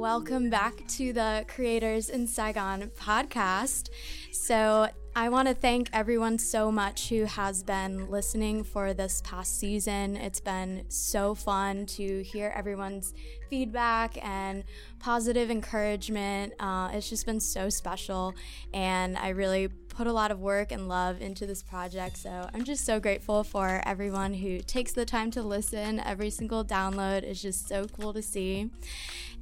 [0.00, 3.90] Welcome back to the Creators in Saigon podcast.
[4.32, 9.60] So, I want to thank everyone so much who has been listening for this past
[9.60, 10.16] season.
[10.16, 13.12] It's been so fun to hear everyone's
[13.50, 14.64] feedback and
[15.00, 16.54] positive encouragement.
[16.58, 18.34] Uh, it's just been so special,
[18.72, 22.16] and I really put a lot of work and love into this project.
[22.16, 26.00] So I'm just so grateful for everyone who takes the time to listen.
[26.00, 28.70] Every single download is just so cool to see.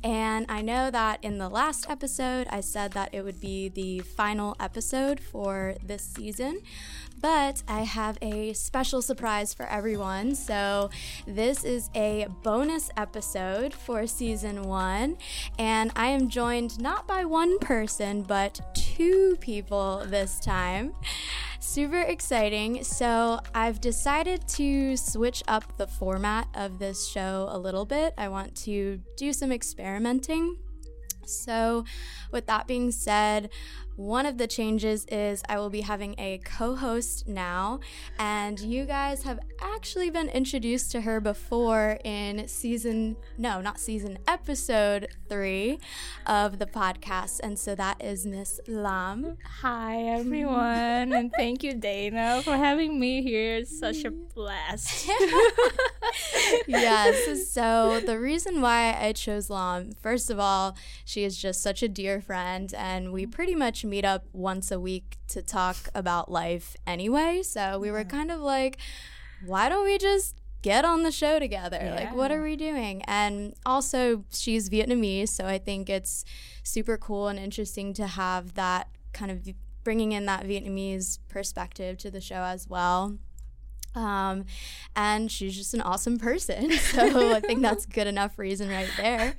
[0.02, 4.00] And I know that in the last episode, I said that it would be the
[4.00, 6.62] final episode for this season,
[7.20, 10.34] but I have a special surprise for everyone.
[10.34, 10.90] So,
[11.26, 15.16] this is a bonus episode for season one,
[15.58, 20.94] and I am joined not by one person, but two people this time
[21.60, 22.82] super exciting.
[22.82, 28.14] So, I've decided to switch up the format of this show a little bit.
[28.16, 30.56] I want to do some experimenting.
[31.26, 31.84] So,
[32.32, 33.50] with that being said,
[33.98, 37.80] one of the changes is I will be having a co host now,
[38.16, 44.18] and you guys have actually been introduced to her before in season, no, not season,
[44.28, 45.80] episode three
[46.26, 47.40] of the podcast.
[47.42, 49.36] And so that is Miss Lam.
[49.62, 53.56] Hi, everyone, and thank you, Dana, for having me here.
[53.56, 55.08] It's such a blast.
[56.68, 57.50] yes.
[57.50, 61.88] So, the reason why I chose Lam, first of all, she is just such a
[61.88, 66.76] dear friend, and we pretty much meet up once a week to talk about life
[66.86, 67.42] anyway.
[67.42, 68.78] So we were kind of like,
[69.44, 71.80] why don't we just get on the show together?
[71.80, 71.94] Yeah.
[71.94, 73.02] Like, what are we doing?
[73.06, 76.24] And also, she's Vietnamese, so I think it's
[76.62, 79.48] super cool and interesting to have that kind of
[79.84, 83.18] bringing in that Vietnamese perspective to the show as well.
[83.94, 84.44] Um,
[84.94, 86.70] and she's just an awesome person.
[86.78, 89.34] So I think that's good enough reason right there.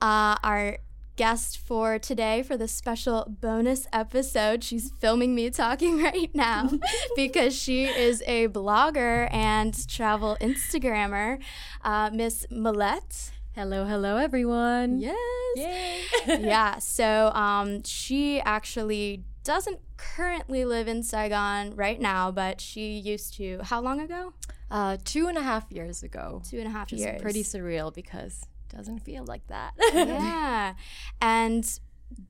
[0.00, 0.78] Uh, our
[1.16, 4.64] guest for today for the special bonus episode.
[4.64, 6.70] She's filming me talking right now
[7.16, 11.40] because she is a blogger and travel Instagrammer,
[11.82, 13.30] uh, Miss Millette.
[13.54, 15.00] Hello, hello, everyone.
[15.00, 15.16] Yes.
[15.56, 16.00] Yay.
[16.26, 16.78] yeah.
[16.78, 23.60] So um, she actually doesn't currently live in Saigon right now, but she used to.
[23.62, 24.32] How long ago?
[24.70, 26.40] Uh, two and a half years ago.
[26.48, 27.20] Two and a half years.
[27.20, 29.72] Pretty surreal because doesn't feel like that.
[29.94, 30.74] yeah.
[31.20, 31.78] And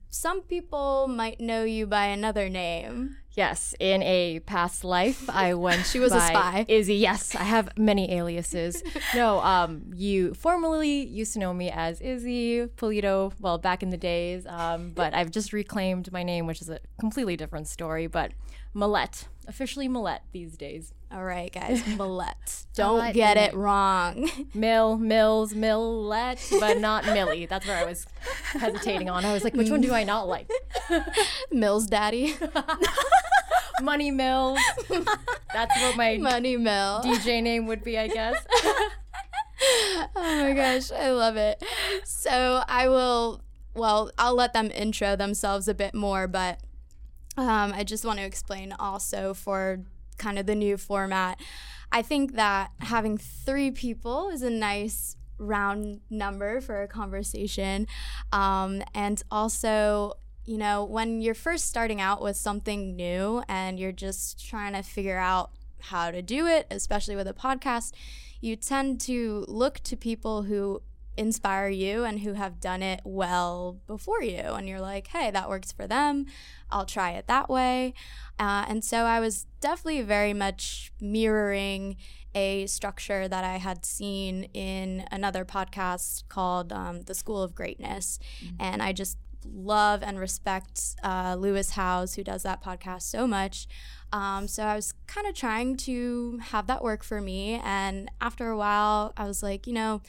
[0.09, 3.17] some people might know you by another name.
[3.31, 5.87] Yes, in a past life, I went.
[5.87, 6.65] she was a spy.
[6.67, 6.95] Izzy.
[6.95, 8.83] Yes, I have many aliases.
[9.15, 13.33] no, um, you formerly used to know me as Izzy Polito.
[13.39, 16.79] Well, back in the days, um, but I've just reclaimed my name, which is a
[16.99, 18.05] completely different story.
[18.05, 18.33] But
[18.75, 20.93] Millette, officially Millette these days.
[21.13, 22.65] All right, guys, Millette.
[22.73, 24.27] Don't get it wrong.
[24.55, 27.45] Mill, Mills, Millette, but not Millie.
[27.45, 28.07] That's where I was
[28.45, 29.23] hesitating on.
[29.23, 30.49] I was like, which one do I not like?
[31.51, 32.35] Mills Daddy.
[33.79, 34.59] Money Mills.
[35.53, 38.43] That's what my Money Mill DJ name would be, I guess.
[38.63, 41.63] oh my gosh, I love it.
[42.05, 43.43] So I will,
[43.75, 46.59] well, I'll let them intro themselves a bit more, but
[47.37, 49.81] um, I just want to explain also for
[50.23, 51.39] kind of the new format.
[51.91, 57.87] I think that having three people is a nice round number for a conversation.
[58.31, 60.13] Um, and also,
[60.45, 64.81] you know, when you're first starting out with something new and you're just trying to
[64.81, 67.91] figure out how to do it, especially with a podcast,
[68.39, 70.81] you tend to look to people who
[71.17, 74.39] inspire you and who have done it well before you.
[74.39, 76.25] And you're like, hey, that works for them.
[76.71, 77.93] I'll try it that way.
[78.39, 81.97] Uh, and so I was definitely very much mirroring
[82.35, 88.19] a structure that I had seen in another podcast called um, The School of Greatness.
[88.43, 88.55] Mm-hmm.
[88.59, 93.67] And I just love and respect uh, Lewis Howes, who does that podcast so much.
[94.11, 97.59] Um, so I was kind of trying to have that work for me.
[97.63, 100.01] And after a while, I was like, you know,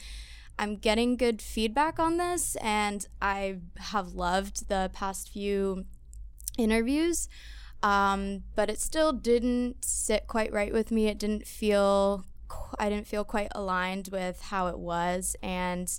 [0.57, 5.85] I'm getting good feedback on this, and I have loved the past few
[6.57, 7.27] interviews.
[7.83, 11.07] Um, but it still didn't sit quite right with me.
[11.07, 12.25] It didn't feel,
[12.79, 15.35] I didn't feel quite aligned with how it was.
[15.43, 15.91] And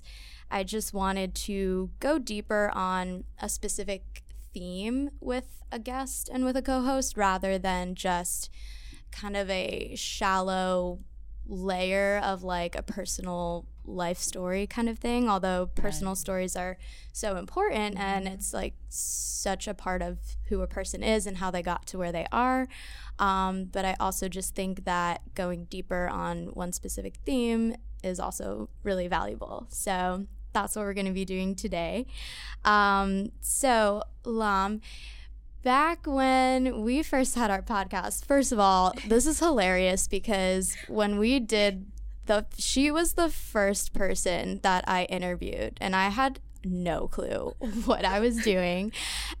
[0.49, 6.57] I just wanted to go deeper on a specific theme with a guest and with
[6.57, 8.49] a co host rather than just
[9.11, 10.99] kind of a shallow
[11.47, 16.17] layer of like a personal life story kind of thing although personal right.
[16.17, 16.77] stories are
[17.13, 18.03] so important mm-hmm.
[18.03, 20.17] and it's like such a part of
[20.49, 22.67] who a person is and how they got to where they are
[23.19, 28.69] um, but i also just think that going deeper on one specific theme is also
[28.83, 32.07] really valuable so that's what we're going to be doing today.
[32.65, 34.81] Um, so, Lam,
[35.61, 41.19] back when we first had our podcast, first of all, this is hilarious because when
[41.19, 41.85] we did
[42.27, 47.53] the, she was the first person that I interviewed, and I had no clue
[47.85, 48.91] what I was doing.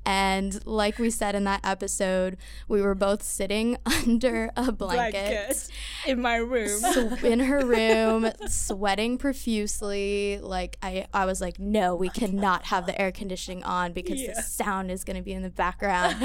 [0.05, 2.37] And like we said in that episode,
[2.69, 5.69] we were both sitting under a blanket, Blanket
[6.05, 6.79] in my room.
[6.79, 10.39] sw- in her room, sweating profusely.
[10.41, 14.33] Like I, I was like, no, we cannot have the air conditioning on because Yeah.
[14.35, 16.15] the sound is going to be in the background.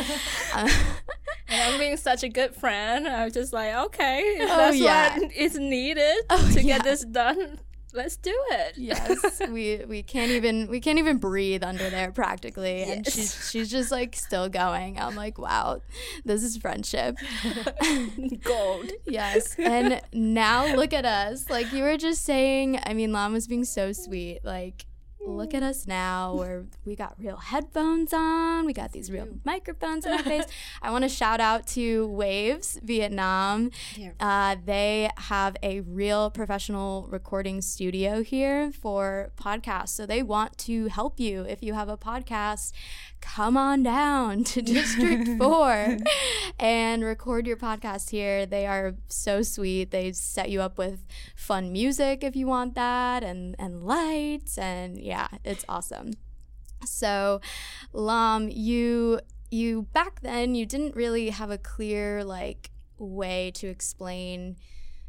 [0.55, 0.69] Uh,
[1.53, 3.07] And I'm being such a good friend.
[3.07, 5.19] I was just like, okay, if Oh, that's yeah.
[5.19, 6.79] what is needed Oh, to yeah.
[6.79, 7.61] get this done.
[7.95, 8.79] Let's do it.
[8.79, 13.71] yes, we we can't even we can't even breathe under there practically, and she's she's
[13.71, 14.99] just like still going.
[14.99, 15.83] I'm like, wow,
[16.25, 17.17] this is friendship.
[18.45, 18.91] Gold.
[19.07, 19.55] Yes.
[19.59, 21.51] And now look at us.
[21.51, 24.41] Like you were just saying, I mean, Lam was being so sweet.
[24.43, 24.87] Like,
[25.25, 28.67] look at us now where we got real headphones on.
[28.67, 30.45] We got these real microphones in our face.
[30.83, 33.71] I want to shout out to Waves Vietnam.
[34.21, 39.91] Uh, they have a real professional recording studio here for podcasts.
[39.91, 42.73] So they want to help you if you have a podcast.
[43.21, 45.97] Come on down to District 4
[46.59, 48.47] and record your podcast here.
[48.47, 49.93] They are so sweet.
[49.93, 51.05] They set you up with
[51.37, 54.59] fun music if you want that and, and lights.
[54.59, 55.12] And yeah,
[55.45, 56.13] it's awesome.
[56.85, 57.41] So,
[57.93, 59.21] Lam, you
[59.51, 64.57] you back then you didn't really have a clear like way to explain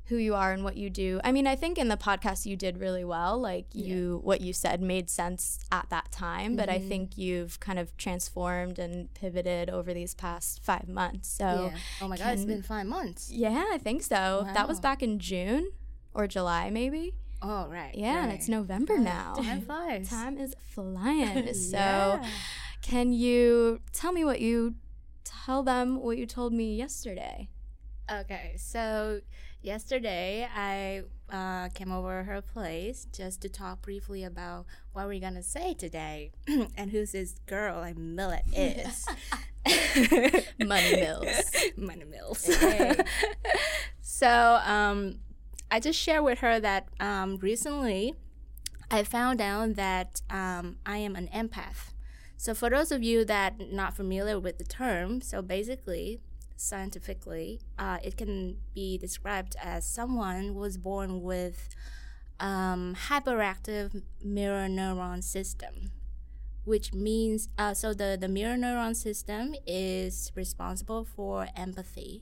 [0.08, 1.22] who you are and what you do.
[1.24, 3.40] I mean, I think in the podcast you did really well.
[3.40, 6.90] Like you what you said made sense at that time, but I mm-hmm.
[6.90, 11.30] think you've kind of transformed and pivoted over these past 5 months.
[11.30, 11.80] So, yeah.
[12.02, 13.32] Oh my god, it's been five months.
[13.32, 14.46] yeah, I think so.
[14.54, 15.72] That was back in June
[16.14, 17.14] or July maybe.
[17.46, 17.94] Oh right.
[17.94, 19.34] Yeah, and it's November now.
[19.36, 20.10] Time flies.
[20.10, 21.54] Time is flying.
[21.54, 22.26] So, Yeah.
[22.82, 24.76] can you tell me what you
[25.26, 27.50] tell them what you told me yesterday?
[28.10, 29.20] Okay, so
[29.62, 35.44] yesterday I uh, came over her place just to talk briefly about what we're gonna
[35.44, 36.32] say today,
[36.78, 39.06] and who's this girl like Millette is.
[40.66, 41.52] Money Mills.
[41.78, 42.46] Money Mills.
[42.46, 42.96] Hey.
[44.02, 45.20] so um,
[45.74, 48.14] I just shared with her that um, recently
[48.92, 51.94] I found out that um, I am an empath.
[52.38, 56.20] So for those of you that not familiar with the term, so basically,
[56.56, 61.70] scientifically, uh, it can be described as someone who was born with
[62.40, 65.90] um, hyperactive mirror neuron system,
[66.66, 72.22] which means uh, so the the mirror neuron system is responsible for empathy,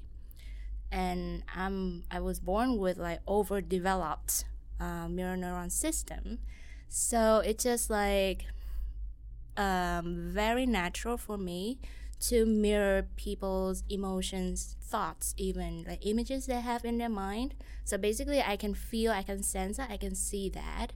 [0.92, 4.46] and I'm I was born with like overdeveloped
[4.80, 6.40] uh, mirror neuron system,
[6.90, 8.46] so it's just like
[9.58, 11.80] um, very natural for me
[12.20, 17.56] to mirror people's emotions, thoughts, even like images they have in their mind.
[17.84, 20.94] So basically, I can feel, I can sense it, I can see that.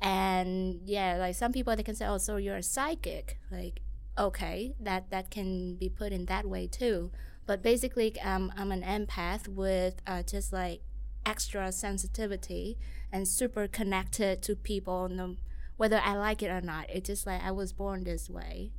[0.00, 3.80] And yeah, like some people they can say, "Oh, so you're a psychic?" Like,
[4.18, 7.10] okay, that that can be put in that way too.
[7.46, 10.80] But basically, um, I'm an empath with uh, just like
[11.26, 12.78] extra sensitivity
[13.12, 15.36] and super connected to people, no,
[15.76, 16.86] whether I like it or not.
[16.88, 18.70] It's just like I was born this way,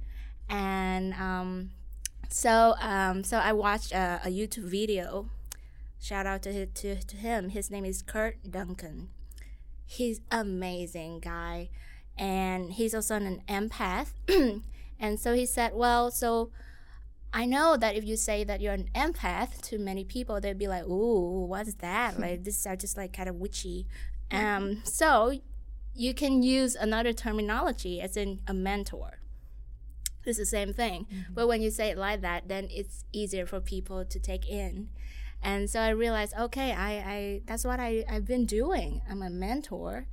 [0.49, 1.71] and um,
[2.29, 5.29] so um, so I watched a, a YouTube video.
[5.99, 7.49] Shout out to, to to him.
[7.49, 9.09] His name is Kurt Duncan.
[9.85, 11.69] He's amazing guy,
[12.17, 14.11] and he's also an empath.
[14.99, 16.51] and so he said, well, so
[17.33, 20.67] I know that if you say that you're an empath to many people, they'd be
[20.67, 22.19] like, "Ooh, what's that?
[22.23, 23.87] like this is just like kind of witchy."
[24.31, 25.39] Um, so
[25.93, 29.19] you can use another terminology as in a mentor.
[30.25, 33.59] It's the same thing, but when you say it like that, then it's easier for
[33.59, 34.89] people to take in.
[35.41, 39.01] And so I realized, okay, I, I that's what I, I've been doing.
[39.09, 40.07] I'm a mentor.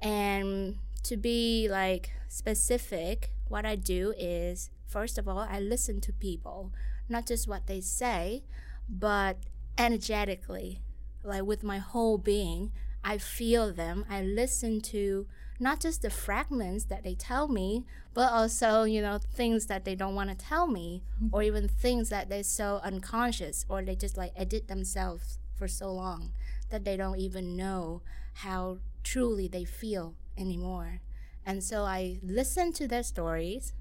[0.00, 6.12] And to be like specific, what I do is first of all, I listen to
[6.12, 6.72] people,
[7.08, 8.44] not just what they say,
[8.88, 9.38] but
[9.78, 10.82] energetically,
[11.24, 12.72] like with my whole being.
[13.04, 14.04] I feel them.
[14.08, 15.26] I listen to
[15.58, 17.84] not just the fragments that they tell me,
[18.14, 22.10] but also, you know, things that they don't want to tell me, or even things
[22.10, 26.32] that they're so unconscious, or they just like edit themselves for so long
[26.70, 28.02] that they don't even know
[28.34, 31.00] how truly they feel anymore.
[31.44, 33.72] And so I listen to their stories.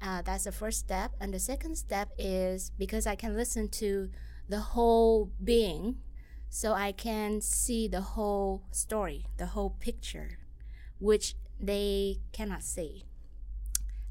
[0.00, 1.12] Uh, that's the first step.
[1.20, 4.10] And the second step is because I can listen to
[4.48, 5.96] the whole being,
[6.48, 10.38] so I can see the whole story, the whole picture,
[10.98, 13.04] which they cannot see.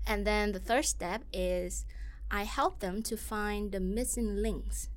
[0.06, 1.86] And then the third step is
[2.29, 4.89] I help them to find the missing links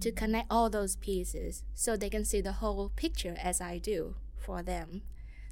[0.00, 4.14] to connect all those pieces so they can see the whole picture as I do
[4.36, 5.02] for them.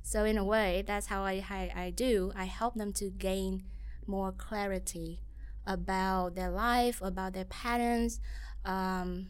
[0.03, 2.33] So in a way, that's how I, I, I do.
[2.35, 3.65] I help them to gain
[4.09, 5.21] more clarity
[5.67, 8.21] about their life, about their patterns,
[8.65, 9.29] um,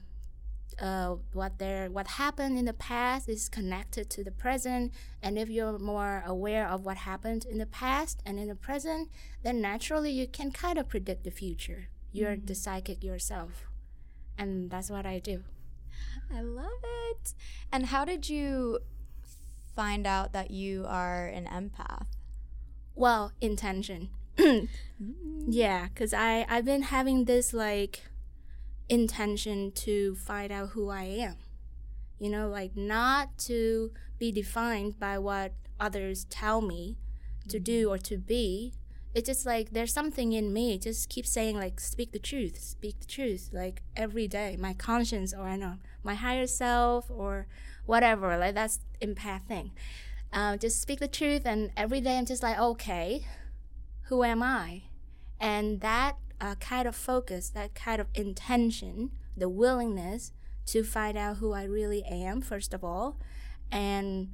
[0.81, 4.93] uh, what their what happened in the past is connected to the present.
[5.23, 9.11] And if you're more aware of what happened in the past and in the present,
[9.43, 11.89] then naturally you can kind of predict the future.
[12.13, 13.67] You're the psychic yourself,
[14.39, 15.43] and that's what I do.
[16.35, 17.35] I love it.
[17.73, 18.79] And how did you
[19.75, 22.07] find out that you are an empath?
[22.95, 24.11] Well, intention.
[25.49, 28.05] yeah, because I I've been having this like
[28.89, 31.37] intention to find out who I am.
[32.19, 36.97] You know, like not to be defined by what others tell me
[37.49, 38.75] to do or to be.
[39.15, 40.79] It's just like there's something in me.
[40.79, 44.57] Just keep saying like speak the truth, speak the truth, like every day.
[44.59, 47.47] My conscience or I know my higher self or
[47.87, 48.37] whatever.
[48.37, 49.73] Like that's empath thing.
[50.33, 53.25] Uh, just speak the truth, and every day I'm just like, okay,
[54.09, 54.83] who am I?
[55.41, 60.33] And that uh, kind of focus, that kind of intention, the willingness
[60.67, 63.19] to find out who I really am, first of all,
[63.71, 64.33] and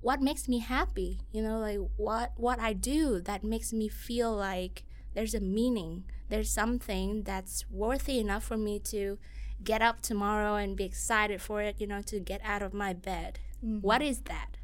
[0.00, 4.34] what makes me happy, you know, like what, what I do that makes me feel
[4.34, 9.18] like there's a meaning, there's something that's worthy enough for me to
[9.62, 12.92] get up tomorrow and be excited for it, you know, to get out of my
[12.92, 13.38] bed.
[13.64, 13.80] Mm-hmm.
[13.80, 14.58] What is that?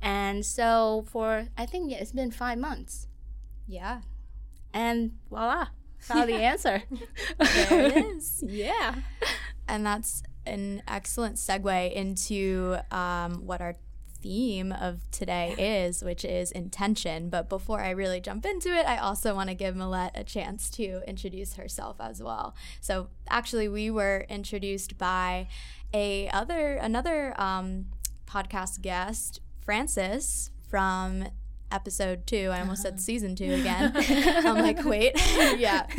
[0.00, 3.07] And so for I think yeah, it's been five months.
[3.68, 4.00] Yeah.
[4.72, 6.82] And voila, found the answer.
[7.38, 8.42] there it is.
[8.46, 8.96] yeah.
[9.68, 13.74] And that's an excellent segue into um, what our
[14.20, 17.28] theme of today is, which is intention.
[17.28, 20.70] But before I really jump into it, I also want to give Millette a chance
[20.70, 22.54] to introduce herself as well.
[22.80, 25.48] So actually, we were introduced by
[25.94, 27.86] a other another um,
[28.26, 31.28] podcast guest Francis from
[31.70, 32.50] episode two.
[32.52, 33.00] I almost said uh-huh.
[33.00, 33.92] season two again.
[34.46, 35.12] I'm like, wait,
[35.58, 35.86] yeah.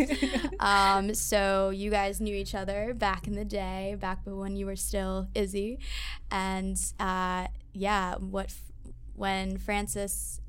[0.60, 4.76] Um, so you guys knew each other back in the day, back when you were
[4.76, 5.80] still Izzy,
[6.30, 8.54] and uh, yeah, what
[9.16, 10.42] when Francis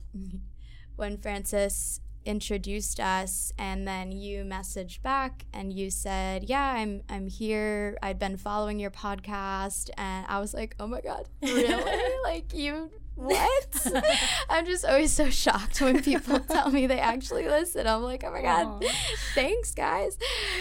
[0.96, 7.26] when Francis introduced us and then you messaged back and you said yeah i'm i'm
[7.26, 12.52] here i'd been following your podcast and i was like oh my god really like
[12.52, 13.86] you what
[14.50, 18.30] i'm just always so shocked when people tell me they actually listen i'm like oh
[18.30, 18.90] my god Aww.
[19.34, 20.18] thanks guys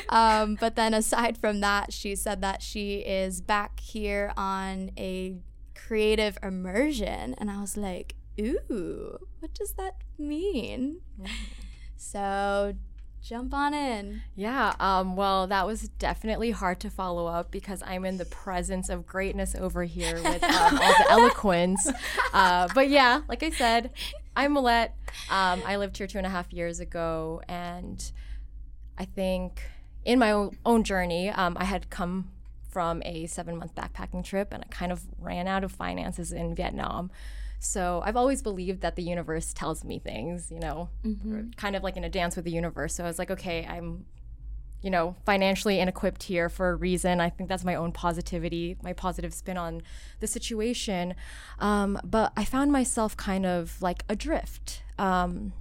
[0.09, 5.37] um, but then aside from that she said that she is back here on a
[5.75, 11.01] creative immersion and i was like ooh, what does that mean?
[11.19, 11.29] Mm.
[11.95, 12.75] So
[13.21, 14.21] jump on in.
[14.35, 18.89] Yeah, um, well, that was definitely hard to follow up because I'm in the presence
[18.89, 21.89] of greatness over here with um, all the eloquence.
[22.33, 23.91] Uh, but yeah, like I said,
[24.35, 24.91] I'm Millette.
[25.29, 28.11] Um, I lived here two and a half years ago, and
[28.97, 29.63] I think
[30.05, 32.31] in my own journey, um, I had come
[32.69, 36.55] from a seven month backpacking trip and I kind of ran out of finances in
[36.55, 37.11] Vietnam.
[37.59, 41.49] So I've always believed that the universe tells me things, you know, mm-hmm.
[41.57, 42.95] kind of like in a dance with the universe.
[42.95, 44.05] So I was like, okay, I'm,
[44.81, 47.19] you know, financially inequipped here for a reason.
[47.19, 49.81] I think that's my own positivity, my positive spin on
[50.21, 51.15] the situation.
[51.59, 54.81] Um, but I found myself kind of like adrift.
[54.97, 55.51] Um,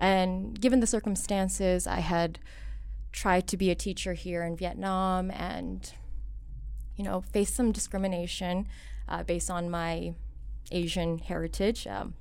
[0.00, 2.40] and given the circumstances, I had
[3.12, 5.92] tried to be a teacher here in Vietnam and,
[6.96, 8.66] you know, faced some discrimination
[9.08, 10.14] uh, based on my
[10.70, 11.86] Asian heritage.
[11.86, 12.14] Um,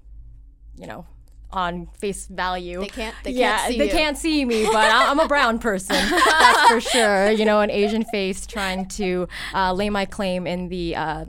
[0.77, 1.05] you know,
[1.51, 2.81] on face value.
[2.81, 3.15] They can't.
[3.23, 3.91] They yeah, can't they you.
[3.91, 5.95] can't see me, but I'm a brown person.
[6.09, 7.31] that's for sure.
[7.31, 10.95] You know, an Asian face trying to uh, lay my claim in the.
[10.95, 11.25] Uh,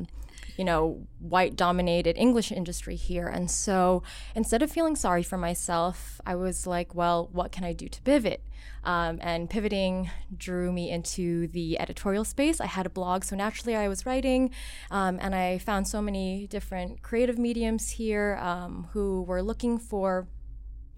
[0.59, 3.29] you know, white dominated English industry here.
[3.29, 4.03] And so
[4.35, 8.03] instead of feeling sorry for myself, I was like, well, what can I do to
[8.03, 8.43] pivot?
[8.83, 12.61] Um, and pivoting drew me into the editorial space.
[12.61, 14.50] I had a blog, so naturally I was writing,
[14.91, 20.27] um, and I found so many different creative mediums here um, who were looking for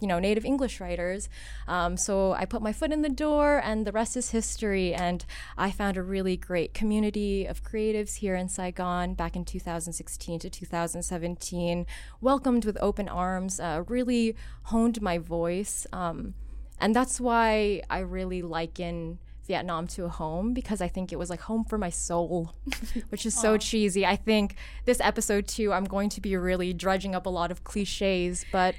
[0.00, 1.28] you know native english writers.
[1.68, 4.94] Um, so i put my foot in the door and the rest is history.
[4.94, 5.24] And
[5.56, 10.50] i found a really great community of creatives here in saigon back in 2016 to
[10.50, 11.86] 2017
[12.20, 15.86] welcomed with open arms uh, really honed my voice.
[15.92, 16.34] Um,
[16.80, 21.28] and that's why I really liken Vietnam to a home because I think it was
[21.28, 22.52] like home for my soul,
[23.10, 24.06] which is so cheesy.
[24.06, 27.64] I think this episode too, I'm going to be really dredging up a lot of
[27.64, 28.74] cliches, but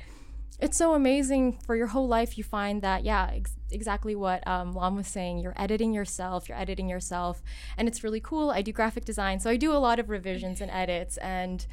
[0.61, 2.37] it's so amazing for your whole life.
[2.37, 5.39] You find that, yeah, ex- exactly what um, Lam was saying.
[5.39, 7.41] You're editing yourself, you're editing yourself,
[7.77, 8.51] and it's really cool.
[8.51, 11.65] I do graphic design, so I do a lot of revisions and edits, and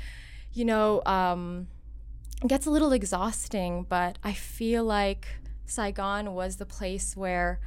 [0.53, 1.69] you know, um,
[2.43, 5.29] it gets a little exhausting, but I feel like
[5.67, 7.61] Saigon was the place where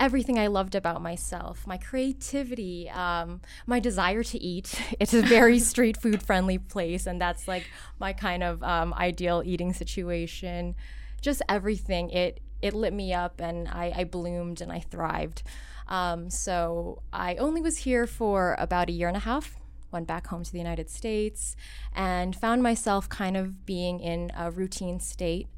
[0.00, 4.80] everything I loved about myself, my creativity, um, my desire to eat.
[5.00, 7.64] It's a very street food friendly place, and that's like
[7.98, 10.74] my kind of um, ideal eating situation.
[11.20, 12.10] Just everything.
[12.10, 15.42] It it lit me up, and I, I bloomed and I thrived.
[15.86, 19.56] Um, so I only was here for about a year and a half.
[19.90, 21.56] Went back home to the United States
[21.94, 25.48] and found myself kind of being in a routine state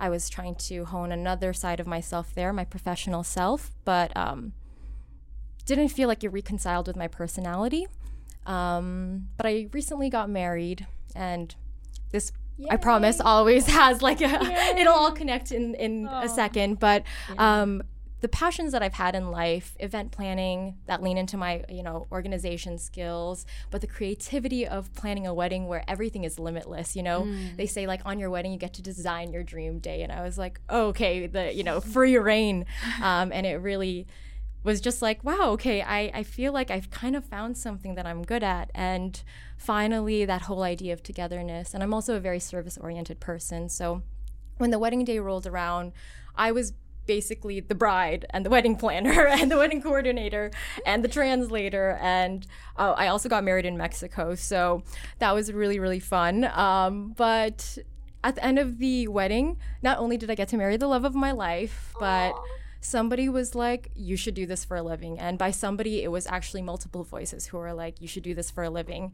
[0.00, 4.54] I was trying to hone another side of myself there, my professional self, but um,
[5.66, 7.86] didn't feel like it reconciled with my personality.
[8.46, 11.54] Um, but I recently got married, and
[12.10, 12.68] this Yay.
[12.70, 16.80] I promise always has like a it'll all connect in in a second.
[16.80, 17.04] But
[17.38, 17.82] um,
[18.20, 22.06] the passions that I've had in life, event planning that lean into my, you know,
[22.12, 27.22] organization skills, but the creativity of planning a wedding where everything is limitless, you know.
[27.22, 27.56] Mm.
[27.56, 30.22] They say like on your wedding you get to design your dream day and I
[30.22, 32.66] was like, oh, "Okay, the, you know, free reign."
[33.00, 34.06] Um, and it really
[34.62, 38.06] was just like, wow, okay, I, I feel like I've kind of found something that
[38.06, 38.70] I'm good at.
[38.74, 39.22] And
[39.56, 41.72] finally, that whole idea of togetherness.
[41.72, 43.68] And I'm also a very service oriented person.
[43.68, 44.02] So
[44.58, 45.92] when the wedding day rolled around,
[46.36, 46.74] I was
[47.06, 50.50] basically the bride and the wedding planner and the wedding coordinator
[50.86, 51.98] and the translator.
[52.00, 54.34] And uh, I also got married in Mexico.
[54.34, 54.82] So
[55.18, 56.44] that was really, really fun.
[56.44, 57.78] Um, but
[58.22, 61.04] at the end of the wedding, not only did I get to marry the love
[61.04, 62.42] of my life, but Aww.
[62.80, 65.18] somebody was like, You should do this for a living.
[65.18, 68.50] And by somebody, it was actually multiple voices who were like, You should do this
[68.50, 69.12] for a living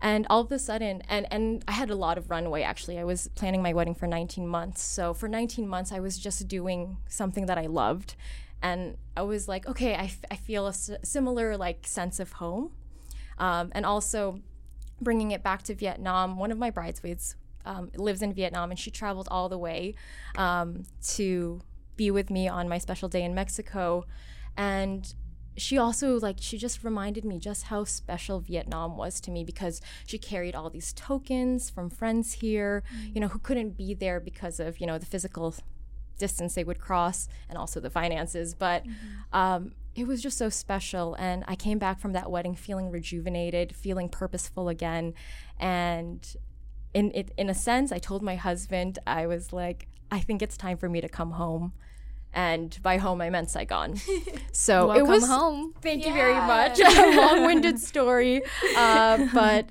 [0.00, 2.98] and all of a sudden and and i had a lot of runway actually.
[2.98, 4.82] I was planning my wedding for 19 months.
[4.82, 8.14] So for 19 months i was just doing something that i loved.
[8.62, 12.32] And i was like okay I, f- I feel a s- similar like sense of
[12.32, 12.72] home.
[13.38, 14.40] Um, and also
[15.00, 17.34] bringing it back to vietnam one of my bridesmaids
[17.66, 19.94] um, lives in vietnam and she traveled all the way
[20.36, 21.60] um, to
[21.96, 24.04] be with me on my special day in mexico.
[24.56, 25.12] And
[25.56, 29.80] she also like she just reminded me just how special Vietnam was to me because
[30.06, 34.58] she carried all these tokens from friends here, you know, who couldn't be there because
[34.60, 35.54] of, you know, the physical
[36.18, 39.36] distance they would cross and also the finances, but mm-hmm.
[39.36, 41.14] um, it was just so special.
[41.14, 45.14] And I came back from that wedding feeling rejuvenated, feeling purposeful again.
[45.58, 46.36] And
[46.94, 50.56] in it in a sense I told my husband I was like I think it's
[50.56, 51.72] time for me to come home
[52.34, 54.00] and by home I meant Saigon.
[54.52, 55.74] So Welcome it was home.
[55.82, 56.08] Thank yeah.
[56.08, 56.78] you very much.
[56.80, 58.42] A long-winded story,
[58.76, 59.66] uh, but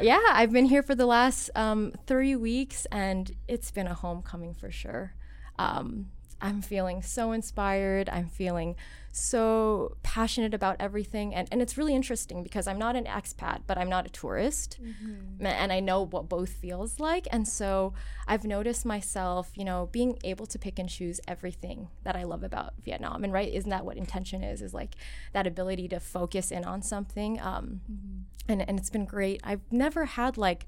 [0.00, 4.52] yeah, I've been here for the last um, three weeks, and it's been a homecoming
[4.52, 5.14] for sure.
[5.58, 6.10] Um,
[6.40, 8.08] I'm feeling so inspired.
[8.08, 8.76] I'm feeling
[9.10, 11.34] so passionate about everything.
[11.34, 14.78] And, and it's really interesting because I'm not an expat, but I'm not a tourist.
[14.80, 15.44] Mm-hmm.
[15.44, 17.26] And I know what both feels like.
[17.32, 17.94] And so
[18.28, 22.44] I've noticed myself, you know, being able to pick and choose everything that I love
[22.44, 23.24] about Vietnam.
[23.24, 24.62] And right, isn't that what intention is?
[24.62, 24.94] Is like
[25.32, 27.40] that ability to focus in on something.
[27.40, 28.52] Um, mm-hmm.
[28.52, 29.40] and, and it's been great.
[29.42, 30.66] I've never had like,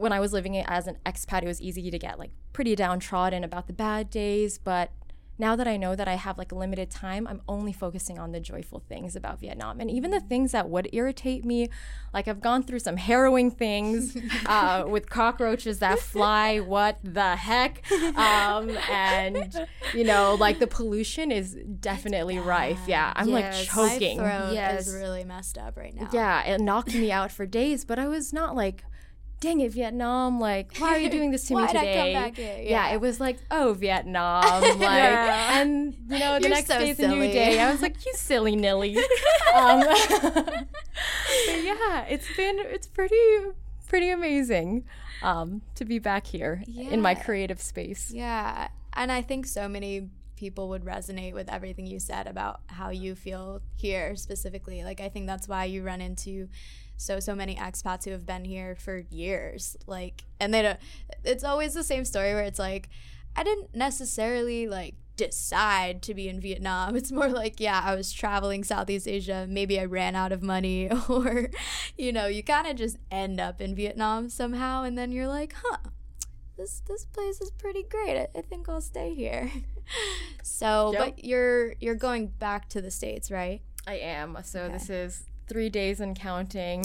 [0.00, 3.44] when I was living as an expat, it was easy to get like pretty downtrodden
[3.44, 4.58] about the bad days.
[4.58, 4.90] But
[5.40, 8.32] now that I know that I have like a limited time, I'm only focusing on
[8.32, 9.80] the joyful things about Vietnam.
[9.80, 11.70] And even the things that would irritate me,
[12.12, 17.90] like I've gone through some harrowing things uh, with cockroaches that fly, what the heck?
[17.90, 22.80] Um, and, you know, like the pollution is definitely rife.
[22.86, 23.54] Yeah, I'm yes.
[23.54, 24.18] like choking.
[24.18, 24.88] My throat yes.
[24.88, 26.10] is really messed up right now.
[26.12, 28.84] Yeah, it knocked me out for days, but I was not like,
[29.40, 32.32] dang it, Vietnam, like, why are you doing this to me today?
[32.36, 32.58] Yeah.
[32.58, 32.92] yeah.
[32.92, 35.60] it was like, oh, Vietnam, like, yeah.
[35.60, 37.18] and you know, the You're next so day's silly.
[37.18, 37.58] a new day.
[37.58, 38.96] I was like, you silly nilly.
[39.54, 40.66] um, but
[41.46, 43.16] yeah, it's been, it's pretty,
[43.88, 44.84] pretty amazing
[45.22, 46.90] um, to be back here yeah.
[46.90, 48.10] in my creative space.
[48.10, 52.90] Yeah, and I think so many people would resonate with everything you said about how
[52.90, 54.84] you feel here specifically.
[54.84, 56.48] Like, I think that's why you run into
[57.00, 60.78] so so many expats who have been here for years like and they don't
[61.24, 62.88] it's always the same story where it's like
[63.36, 68.12] i didn't necessarily like decide to be in vietnam it's more like yeah i was
[68.12, 71.48] traveling southeast asia maybe i ran out of money or
[71.96, 75.54] you know you kind of just end up in vietnam somehow and then you're like
[75.64, 75.78] huh
[76.56, 78.18] this this place is pretty great.
[78.20, 79.50] I, I think I'll stay here.
[80.42, 81.00] so, Yep.
[81.16, 83.62] but you're you're going back to the states, right?
[83.86, 84.36] I am.
[84.42, 84.74] So Okay.
[84.74, 86.80] this is three days and counting,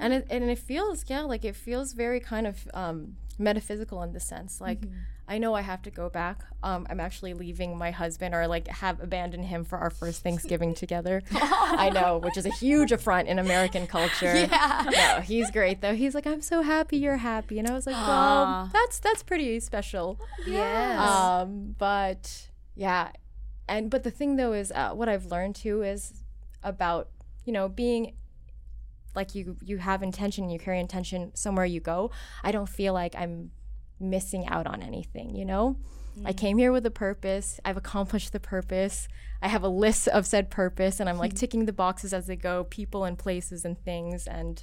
[0.00, 4.12] and it and it feels yeah like it feels very kind of um, metaphysical in
[4.12, 4.80] the sense like.
[5.32, 6.42] I know I have to go back.
[6.64, 10.74] Um, I'm actually leaving my husband or like have abandoned him for our first Thanksgiving
[10.74, 11.22] together.
[11.30, 14.34] I know, which is a huge affront in American culture.
[14.34, 14.90] Yeah.
[14.90, 15.94] No, he's great though.
[15.94, 19.60] He's like, I'm so happy you're happy, and I was like, well, that's that's pretty
[19.60, 20.18] special.
[20.44, 20.98] Yes.
[20.98, 23.12] Um, but yeah,
[23.68, 26.24] and but the thing though is uh, what I've learned too is
[26.64, 27.08] about
[27.50, 28.12] you know being
[29.16, 32.12] like you you have intention, you carry intention somewhere you go.
[32.44, 33.50] I don't feel like I'm
[33.98, 35.34] missing out on anything.
[35.34, 35.76] You know,
[36.24, 37.58] I came here with a purpose.
[37.64, 39.08] I've accomplished the purpose.
[39.42, 42.36] I have a list of said purpose, and I'm like ticking the boxes as they
[42.36, 44.62] go, people and places and things, and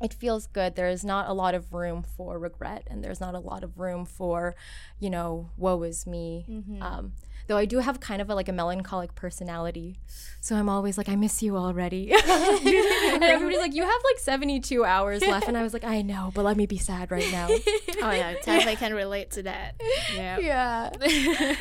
[0.00, 0.74] it feels good.
[0.74, 3.78] There is not a lot of room for regret, and there's not a lot of
[3.78, 4.54] room for,
[4.98, 6.46] you know, woe is me.
[6.80, 7.12] Um,
[7.50, 9.98] though I do have kind of a, like a melancholic personality,
[10.40, 12.12] so I'm always like, I miss you already.
[12.12, 16.30] and everybody's like, you have like 72 hours left, and I was like, I know,
[16.32, 17.48] but let me be sad right now.
[18.02, 19.80] oh yeah, definitely can relate to that.
[20.14, 20.38] Yeah.
[20.50, 20.90] Yeah.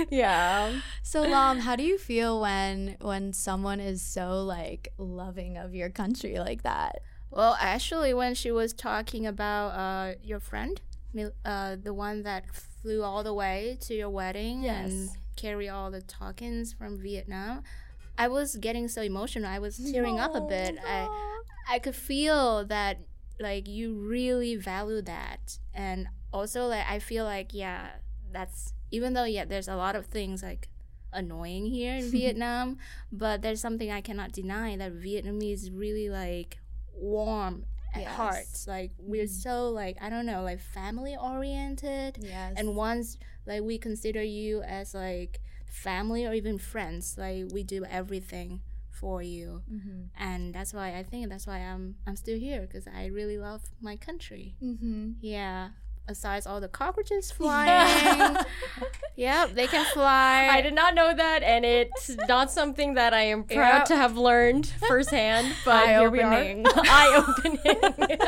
[0.10, 0.80] yeah.
[1.02, 5.89] So, Lam, how do you feel when when someone is so like loving of your
[5.89, 6.99] country like that?
[7.32, 10.80] Well, actually, when she was talking about uh, your friend,
[11.43, 12.43] uh, the one that
[12.82, 15.17] flew all the way to your wedding and Yes.
[15.39, 17.63] Carry all the tokens from Vietnam,
[18.17, 19.49] I was getting so emotional.
[19.49, 20.78] I was tearing up a bit.
[20.86, 21.08] I
[21.69, 22.99] I could feel that
[23.39, 27.91] like you really value that, and also like I feel like yeah,
[28.32, 30.67] that's even though yeah, there's a lot of things like
[31.13, 32.78] annoying here in Vietnam,
[33.12, 36.60] but there's something I cannot deny that Vietnamese really like
[36.93, 38.12] warm at Yes.
[38.15, 38.45] heart.
[38.67, 39.30] Like we're mm.
[39.30, 42.17] so like I don't know, like family oriented.
[42.21, 42.56] Yes.
[42.58, 43.17] And once
[43.49, 48.62] like we consider you as like family or even friends, like we do everything
[48.99, 49.62] for you.
[49.71, 50.01] mm-hmm.
[50.17, 53.62] And that's why I think that's why I'm I'm still here because I really love
[53.81, 54.55] my country.
[54.63, 55.12] Mm-hmm.
[55.21, 55.69] Yeah.
[56.07, 58.35] Besides all the cockroaches flying,
[59.15, 60.47] yep, they can fly.
[60.51, 63.85] I did not know that, and it's not something that I am proud Yep.
[63.89, 65.53] to have learned firsthand.
[65.65, 66.33] But here we are.
[66.33, 66.65] Eye-opening.
[66.65, 68.19] Eye opening.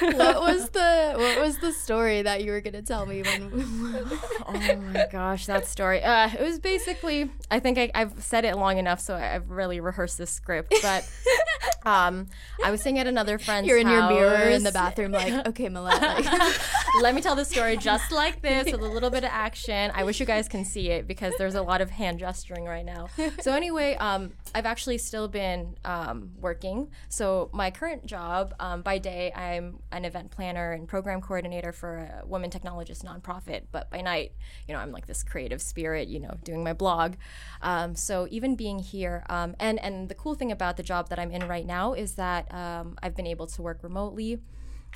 [0.00, 3.50] What was the what was the story that you were gonna tell me when?
[4.46, 6.02] oh my gosh, that story.
[6.02, 9.50] Uh, it was basically, I think I, I've said it long enough, so I- I've
[9.50, 10.74] really rehearsed this script.
[10.82, 11.08] But
[11.86, 12.26] um,
[12.64, 15.68] I was staying at another friend's You're in your mirror in the bathroom, like, okay,
[15.68, 16.60] Millette, like,
[17.02, 19.92] Let me tell the story just like this with a little bit of action.
[19.94, 22.84] I wish you guys can see it because there's a lot of hand gesturing right
[22.84, 23.08] now.
[23.40, 26.88] So anyway, um, I've actually still been um, working.
[27.08, 31.98] So my current job, um, by day, I'm an event planner and program coordinator for
[31.98, 33.64] a women technologist nonprofit.
[33.70, 34.32] But by night,
[34.66, 37.14] you know, I'm like this creative spirit, you know, doing my blog.
[37.60, 41.18] Um, so even being here, um, and and the cool thing about the job that
[41.18, 44.40] I'm in right now is that um, I've been able to work remotely.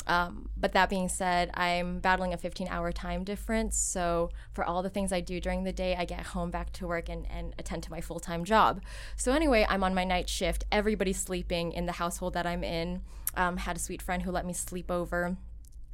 [0.07, 3.77] Um, but that being said, I'm battling a 15 hour time difference.
[3.77, 6.87] So, for all the things I do during the day, I get home back to
[6.87, 8.83] work and, and attend to my full time job.
[9.17, 10.65] So, anyway, I'm on my night shift.
[10.73, 13.03] Everybody's sleeping in the household that I'm in.
[13.35, 15.37] Um, had a sweet friend who let me sleep over.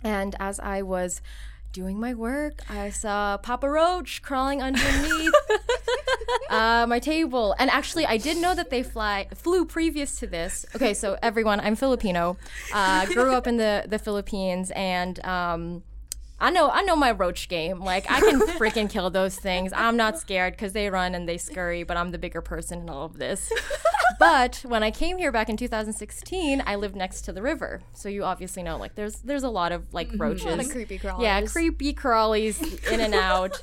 [0.03, 1.21] And as I was
[1.73, 5.33] doing my work, I saw Papa Roach crawling underneath
[6.51, 7.55] uh, my table.
[7.59, 10.65] And actually, I did know that they fly flew previous to this.
[10.75, 12.37] Okay, so everyone, I'm Filipino.
[12.73, 15.83] Uh, grew up in the the Philippines, and um,
[16.39, 17.81] I know I know my roach game.
[17.81, 19.73] Like I can freaking kill those things.
[19.75, 22.91] I'm not scared because they run and they scurry, but I'm the bigger person in
[22.91, 23.51] all of this.
[24.19, 28.09] but when I came here back in 2016, I lived next to the river, so
[28.09, 30.45] you obviously know like there's there's a lot of like roaches.
[30.45, 31.23] a lot of creepy crawlers.
[31.23, 33.63] Yeah, creepy crawlies in and out.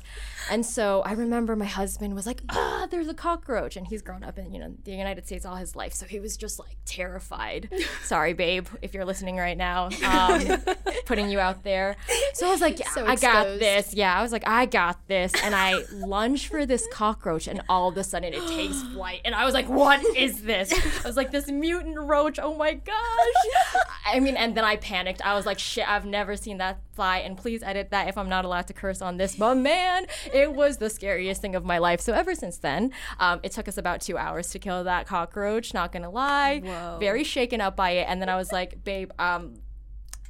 [0.50, 4.22] And so I remember my husband was like, "Ah, there's a cockroach," and he's grown
[4.22, 6.76] up in you know the United States all his life, so he was just like
[6.84, 7.70] terrified.
[8.02, 10.62] Sorry, babe, if you're listening right now, um,
[11.06, 11.96] putting you out there.
[12.34, 15.32] So I was like, So "I got this." Yeah, I was like, "I got this,"
[15.42, 19.34] and I lunged for this cockroach, and all of a sudden it takes flight, and
[19.34, 20.72] I was like, "What is this?"
[21.04, 22.38] I was like, "This mutant roach!
[22.42, 25.24] Oh my gosh!" I mean, and then I panicked.
[25.24, 28.28] I was like, "Shit, I've never seen that fly," and please edit that if I'm
[28.28, 29.36] not allowed to curse on this.
[29.36, 32.00] But man, it was the scariest thing of my life.
[32.00, 35.74] So ever since then, um, it took us about two hours to kill that cockroach.
[35.74, 36.98] Not gonna lie, Whoa.
[36.98, 38.06] very shaken up by it.
[38.08, 39.54] And then I was like, "Babe, um."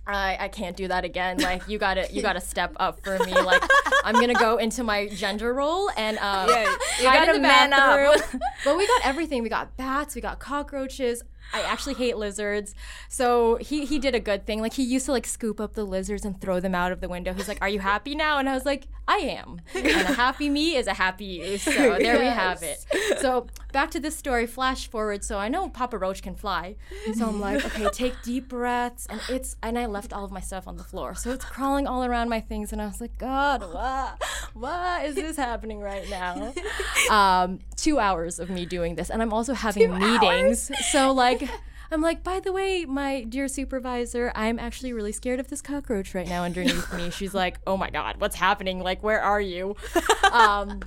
[0.07, 1.39] I, I can't do that again.
[1.39, 3.33] Like you gotta you gotta step up for me.
[3.33, 3.63] Like
[4.05, 8.21] I'm gonna go into my gender role and um, Yeah, you gotta man up.
[8.65, 9.43] but we got everything.
[9.43, 10.15] We got bats.
[10.15, 11.23] We got cockroaches.
[11.53, 12.75] I actually hate lizards.
[13.09, 14.61] So he he did a good thing.
[14.61, 17.09] Like he used to like scoop up the lizards and throw them out of the
[17.09, 17.33] window.
[17.33, 20.49] He's like, "Are you happy now?" And I was like, "I am." And a happy
[20.49, 21.59] me is a happy you.
[21.59, 22.85] So there we have it.
[23.21, 24.47] So back to this story.
[24.47, 25.23] Flash forward.
[25.23, 26.77] So I know Papa Roach can fly.
[27.15, 29.07] So I'm like, okay, take deep breaths.
[29.11, 31.15] And it's and I left all of my stuff on the floor.
[31.15, 32.73] So it's crawling all around my things.
[32.73, 34.15] And I was like, God, why,
[34.55, 36.55] why is this happening right now?
[37.11, 40.71] Um, two hours of me doing this, and I'm also having Two meetings.
[40.91, 41.51] So like.
[41.91, 46.13] I'm like, by the way, my dear supervisor, I'm actually really scared of this cockroach
[46.15, 47.11] right now underneath me.
[47.11, 48.81] She's like, oh my God, what's happening?
[48.81, 49.77] Like, where are you?
[50.33, 50.81] Um,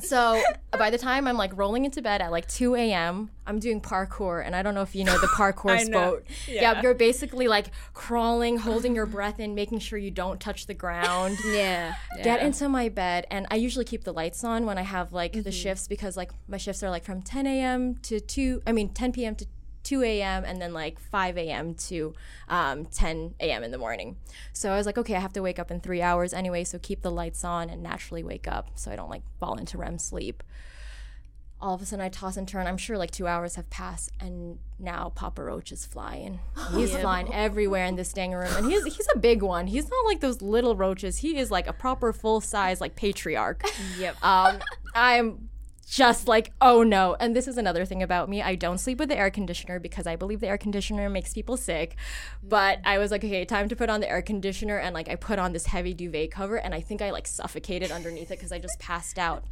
[0.00, 0.40] so
[0.72, 4.44] by the time I'm like rolling into bed at like 2 a.m., I'm doing parkour,
[4.44, 6.26] and I don't know if you know the parkour sport.
[6.46, 6.60] Yeah.
[6.74, 6.82] Yeah.
[6.82, 11.38] you're basically like crawling, holding your breath in, making sure you don't touch the ground.
[11.46, 11.94] Yeah.
[12.22, 15.32] Get into my bed, and I usually keep the lights on when I have like
[15.32, 15.42] Mm-hmm.
[15.42, 17.96] the shifts because like my shifts are like from 10 a.m.
[18.02, 18.62] to 2.
[18.66, 19.34] I mean 10 p.m.
[19.36, 19.46] to
[19.88, 20.44] 2 a.m.
[20.44, 21.74] and then like 5 a.m.
[21.74, 22.12] to
[22.48, 23.64] um, 10 a.m.
[23.64, 24.16] in the morning.
[24.52, 26.78] So I was like, okay, I have to wake up in three hours anyway, so
[26.78, 29.98] keep the lights on and naturally wake up so I don't like fall into REM
[29.98, 30.42] sleep.
[31.58, 32.66] All of a sudden, I toss and turn.
[32.66, 36.38] I'm sure like two hours have passed, and now Papa Roach is flying.
[36.72, 39.66] He's flying everywhere in this dang room, and he's he's a big one.
[39.66, 41.18] He's not like those little roaches.
[41.18, 43.64] He is like a proper full size like patriarch.
[43.98, 44.22] Yep.
[44.22, 44.60] Um,
[44.94, 45.48] I'm
[45.88, 47.16] just like, oh no.
[47.18, 48.42] And this is another thing about me.
[48.42, 51.56] I don't sleep with the air conditioner because I believe the air conditioner makes people
[51.56, 51.96] sick.
[52.42, 54.78] But I was like, okay, time to put on the air conditioner.
[54.78, 57.90] And like, I put on this heavy duvet cover and I think I like suffocated
[57.90, 59.44] underneath it because I just passed out.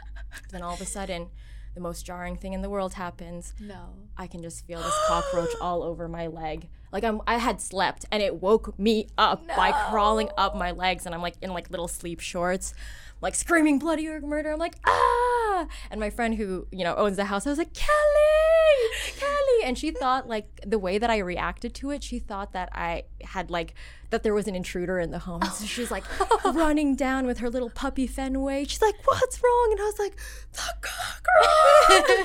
[0.50, 1.28] then all of a sudden,
[1.74, 3.54] the most jarring thing in the world happens.
[3.60, 3.90] No.
[4.16, 6.68] I can just feel this cockroach all over my leg.
[6.92, 11.06] Like I'm I had slept and it woke me up by crawling up my legs
[11.06, 12.74] and I'm like in like little sleep shorts,
[13.22, 14.52] like screaming bloody murder.
[14.52, 17.72] I'm like, ah and my friend who, you know, owns the house, I was like,
[17.72, 18.51] Kelly,
[19.18, 19.64] Kelly.
[19.64, 23.04] And she thought like the way that I reacted to it, she thought that I
[23.22, 23.74] had like
[24.12, 25.42] that there was an intruder in the home.
[25.42, 26.04] So she's like
[26.44, 28.64] running down with her little puppy Fenway.
[28.66, 29.68] She's like, What's wrong?
[29.72, 30.16] And I was like,
[30.52, 30.72] The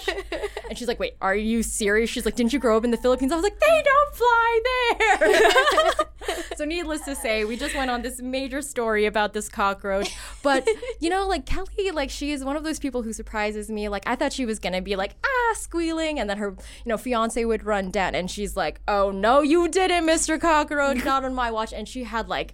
[0.05, 0.51] cockroach.
[0.69, 2.09] and she's like, Wait, are you serious?
[2.09, 3.31] She's like, Didn't you grow up in the Philippines?
[3.31, 4.61] I was like, They don't fly
[4.99, 5.93] there.
[6.57, 10.13] so needless to say, we just went on this major story about this cockroach.
[10.43, 10.67] But
[10.99, 13.87] you know, like Kelly, like she is one of those people who surprises me.
[13.89, 16.97] Like I thought she was gonna be like, ah, squealing, and then her, you know,
[16.97, 20.39] fiance would run down and she's like, Oh no, you didn't, Mr.
[20.39, 21.73] Cockroach, not on my watch.
[21.73, 22.53] And she had like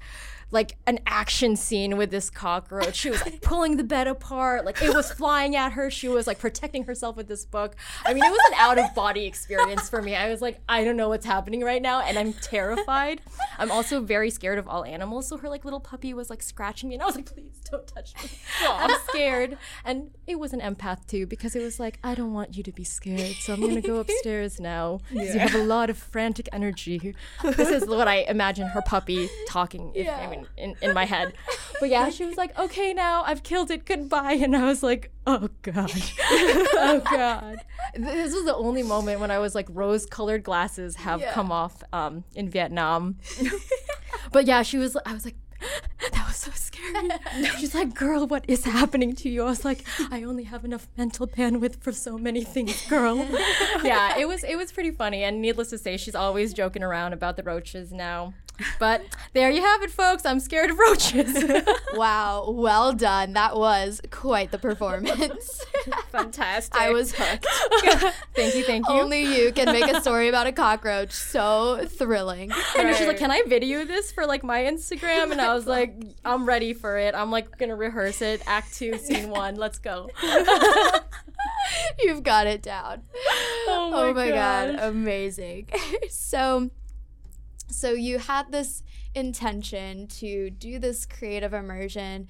[0.53, 2.95] like an action scene with this cockroach.
[2.95, 5.89] She was like pulling the bed apart, like it was flying at her.
[5.89, 7.75] She was like protecting herself with this book.
[8.05, 10.15] I mean, it was an out of body experience for me.
[10.15, 13.19] I was like, I don't know what's happening right now, and I'm terrified.
[13.57, 15.27] I'm also very scared of all animals.
[15.27, 17.85] So her like little puppy was like scratching me, and I was like, please don't
[17.87, 18.29] touch me.
[18.67, 19.57] I'm scared.
[19.83, 22.71] And it was an empath too because it was like, I don't want you to
[22.71, 24.99] be scared, so I'm gonna go upstairs now.
[25.11, 27.15] 'cause You have a lot of frantic energy.
[27.43, 29.91] This is what I imagine her puppy talking.
[29.95, 31.33] If, I mean, in, in my head.
[31.79, 33.85] But yeah, she was like, okay, now I've killed it.
[33.85, 34.33] Goodbye.
[34.33, 35.91] And I was like, oh God.
[36.21, 37.57] oh God.
[37.95, 41.83] This was the only moment when I was like, rose colored glasses have come off
[41.91, 43.17] um, in Vietnam.
[44.31, 45.35] but yeah, she was, I was like,
[46.11, 47.09] that was so scary.
[47.59, 49.43] She's like, girl, what is happening to you?
[49.43, 53.17] I was like, I only have enough mental bandwidth for so many things, girl.
[53.83, 55.23] yeah, it was it was pretty funny.
[55.23, 58.33] And needless to say, she's always joking around about the roaches now.
[58.79, 59.01] But
[59.33, 60.25] there you have it, folks.
[60.25, 61.43] I'm scared of roaches.
[61.93, 63.33] Wow, well done.
[63.33, 65.63] That was quite the performance.
[66.11, 66.75] Fantastic.
[66.75, 67.45] I was hooked.
[68.35, 68.93] thank you, thank you.
[68.95, 71.11] Only you can make a story about a cockroach.
[71.11, 72.51] So thrilling.
[72.75, 75.67] I know she's like, "Can I video this for like my Instagram?" And I was
[75.67, 75.93] like,
[76.25, 77.13] "I'm ready for it.
[77.13, 78.41] I'm like gonna rehearse it.
[78.47, 79.55] Act two, scene one.
[79.55, 80.09] Let's go."
[81.99, 83.03] You've got it down.
[83.67, 84.85] Oh, oh my god, gosh.
[84.89, 85.69] amazing.
[86.09, 86.71] so
[87.73, 88.83] so you had this
[89.15, 92.27] intention to do this creative immersion.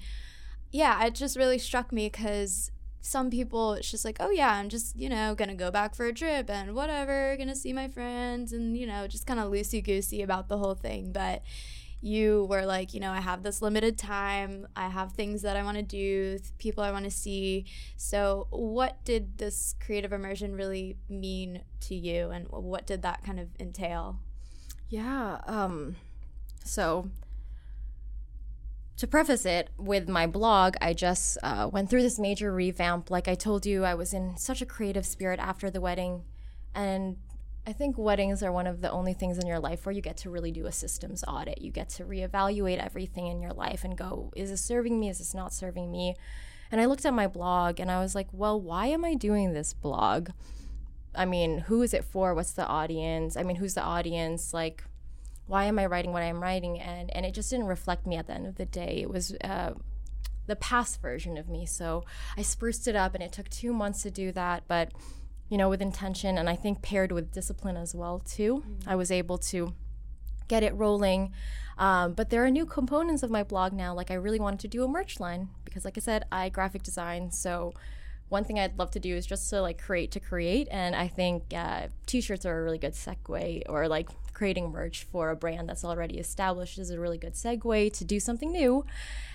[0.70, 4.68] Yeah, it just really struck me cuz some people it's just like, "Oh yeah, I'm
[4.70, 8.52] just, you know, to go back for a trip and whatever, to see my friends
[8.52, 11.42] and, you know, just kind of loosey-goosey about the whole thing." But
[12.00, 14.66] you were like, you know, I have this limited time.
[14.76, 17.64] I have things that I want to do, people I want to see.
[17.96, 23.40] So, what did this creative immersion really mean to you, and what did that kind
[23.40, 24.18] of entail?
[24.94, 25.40] Yeah.
[25.46, 25.96] Um.
[26.64, 27.10] So.
[28.98, 33.10] To preface it with my blog, I just uh, went through this major revamp.
[33.10, 36.22] Like I told you, I was in such a creative spirit after the wedding.
[36.76, 37.16] And
[37.66, 40.16] I think weddings are one of the only things in your life where you get
[40.18, 41.60] to really do a systems audit.
[41.60, 45.08] You get to reevaluate everything in your life and go, is this serving me?
[45.08, 46.14] Is this not serving me?
[46.70, 49.54] And I looked at my blog and I was like, well, why am I doing
[49.54, 50.30] this blog?
[51.16, 52.34] I mean, who is it for?
[52.34, 53.36] What's the audience?
[53.36, 54.54] I mean, who's the audience?
[54.54, 54.84] Like,
[55.46, 56.80] why am I writing what I'm writing?
[56.80, 59.00] And and it just didn't reflect me at the end of the day.
[59.02, 59.74] It was uh,
[60.46, 61.66] the past version of me.
[61.66, 62.04] So
[62.36, 64.92] I spruced it up, and it took two months to do that, but
[65.48, 68.64] you know, with intention, and I think paired with discipline as well too.
[68.66, 68.88] Mm-hmm.
[68.88, 69.74] I was able to
[70.48, 71.32] get it rolling.
[71.76, 73.94] Um, but there are new components of my blog now.
[73.94, 76.82] Like I really wanted to do a merch line because, like I said, I graphic
[76.82, 77.30] design.
[77.30, 77.74] So
[78.28, 81.08] one thing I'd love to do is just to like create to create, and I
[81.08, 85.68] think uh, t-shirts are a really good segue, or like creating merch for a brand
[85.68, 88.84] that's already established is a really good segue to do something new.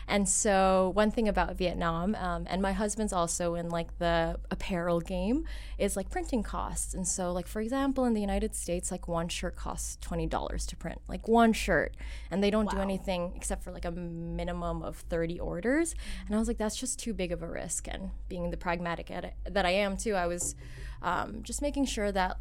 [0.09, 5.01] And so, one thing about Vietnam, um, and my husband's also in like the apparel
[5.01, 5.45] game,
[5.77, 6.95] is like printing costs.
[6.95, 10.65] And so, like for example, in the United States, like one shirt costs twenty dollars
[10.67, 11.95] to print, like one shirt,
[12.31, 12.71] and they don't wow.
[12.71, 15.93] do anything except for like a minimum of thirty orders.
[16.25, 17.88] And I was like, that's just too big of a risk.
[17.88, 20.55] And being the pragmatic it, that I am too, I was
[21.03, 22.38] um, just making sure that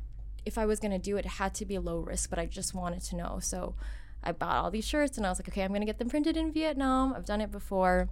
[0.49, 2.47] if I was going to do it, it had to be low risk, but I
[2.47, 3.39] just wanted to know.
[3.41, 3.75] So
[4.25, 6.09] I bought all these shirts and I was like, okay, I'm going to get them
[6.09, 7.15] printed in Vietnam.
[7.15, 8.09] I've done it before.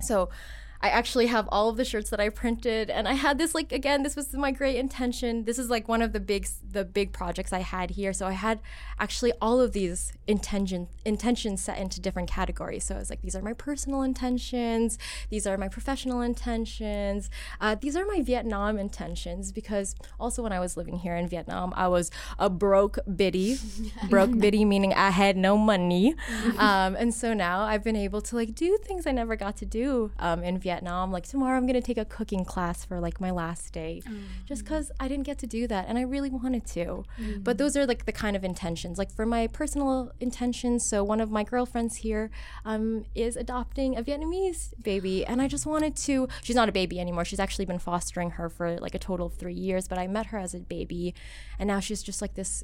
[0.00, 0.30] So
[0.80, 3.72] I actually have all of the shirts that I printed and I had this like
[3.72, 5.44] again this was my great intention.
[5.44, 8.12] This is like one of the big the big projects I had here.
[8.12, 8.60] So I had
[9.00, 12.84] actually all of these intention intentions set into different categories.
[12.84, 14.98] So I was like these are my personal intentions.
[15.30, 17.28] These are my professional intentions.
[17.60, 19.50] Uh, these are my Vietnam intentions.
[19.50, 23.58] Because also when I was living here in Vietnam I was a broke biddy.
[24.10, 26.14] Broke biddy meaning I had no money.
[26.58, 29.66] Um, and so now I've been able to like do things I never got to
[29.66, 31.10] do um, in Vietnam Vietnam.
[31.10, 34.24] Like tomorrow, I'm gonna take a cooking class for like my last day, mm-hmm.
[34.46, 36.84] just because I didn't get to do that, and I really wanted to.
[36.84, 37.40] Mm-hmm.
[37.46, 38.98] But those are like the kind of intentions.
[38.98, 42.30] Like for my personal intentions, so one of my girlfriends here
[42.66, 46.28] um, is adopting a Vietnamese baby, and I just wanted to.
[46.42, 47.24] She's not a baby anymore.
[47.24, 49.88] She's actually been fostering her for like a total of three years.
[49.88, 51.14] But I met her as a baby,
[51.58, 52.62] and now she's just like this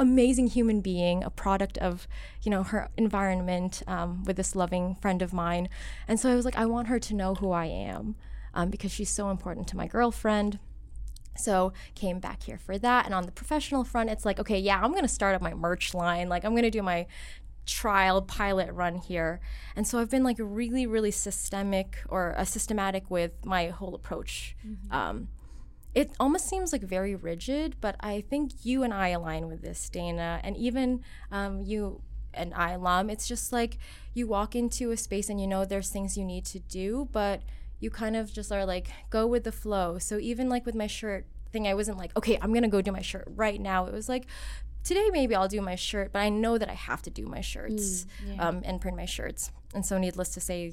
[0.00, 2.08] amazing human being, a product of,
[2.42, 5.68] you know, her environment um, with this loving friend of mine.
[6.08, 8.16] And so I was like, I want her to know who I am
[8.54, 10.58] um, because she's so important to my girlfriend.
[11.36, 13.04] So came back here for that.
[13.04, 15.92] And on the professional front, it's like, okay, yeah, I'm gonna start up my merch
[15.92, 16.30] line.
[16.30, 17.06] Like I'm gonna do my
[17.66, 19.40] trial pilot run here.
[19.76, 23.94] And so I've been like really, really systemic or a uh, systematic with my whole
[23.94, 24.56] approach.
[24.66, 24.92] Mm-hmm.
[24.92, 25.28] Um,
[25.94, 29.88] it almost seems like very rigid, but I think you and I align with this,
[29.88, 33.10] Dana, and even um, you and I, Lam.
[33.10, 33.78] It's just like
[34.14, 37.42] you walk into a space and you know there's things you need to do, but
[37.80, 39.98] you kind of just are like go with the flow.
[39.98, 42.92] So even like with my shirt thing, I wasn't like, okay, I'm gonna go do
[42.92, 43.86] my shirt right now.
[43.86, 44.26] It was like
[44.84, 47.40] today maybe I'll do my shirt, but I know that I have to do my
[47.40, 48.48] shirts mm, yeah.
[48.48, 49.50] um, and print my shirts.
[49.74, 50.72] And so, needless to say,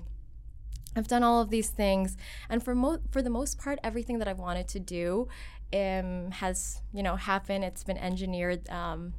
[0.98, 2.18] I've done all of these things,
[2.50, 5.28] and for mo- for the most part, everything that I've wanted to do
[5.74, 7.64] um, has you know happened.
[7.64, 9.14] It's been engineered um,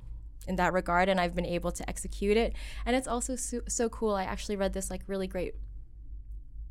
[0.46, 2.54] in that regard, and I've been able to execute it.
[2.84, 4.14] And it's also so, so cool.
[4.14, 5.54] I actually read this like really great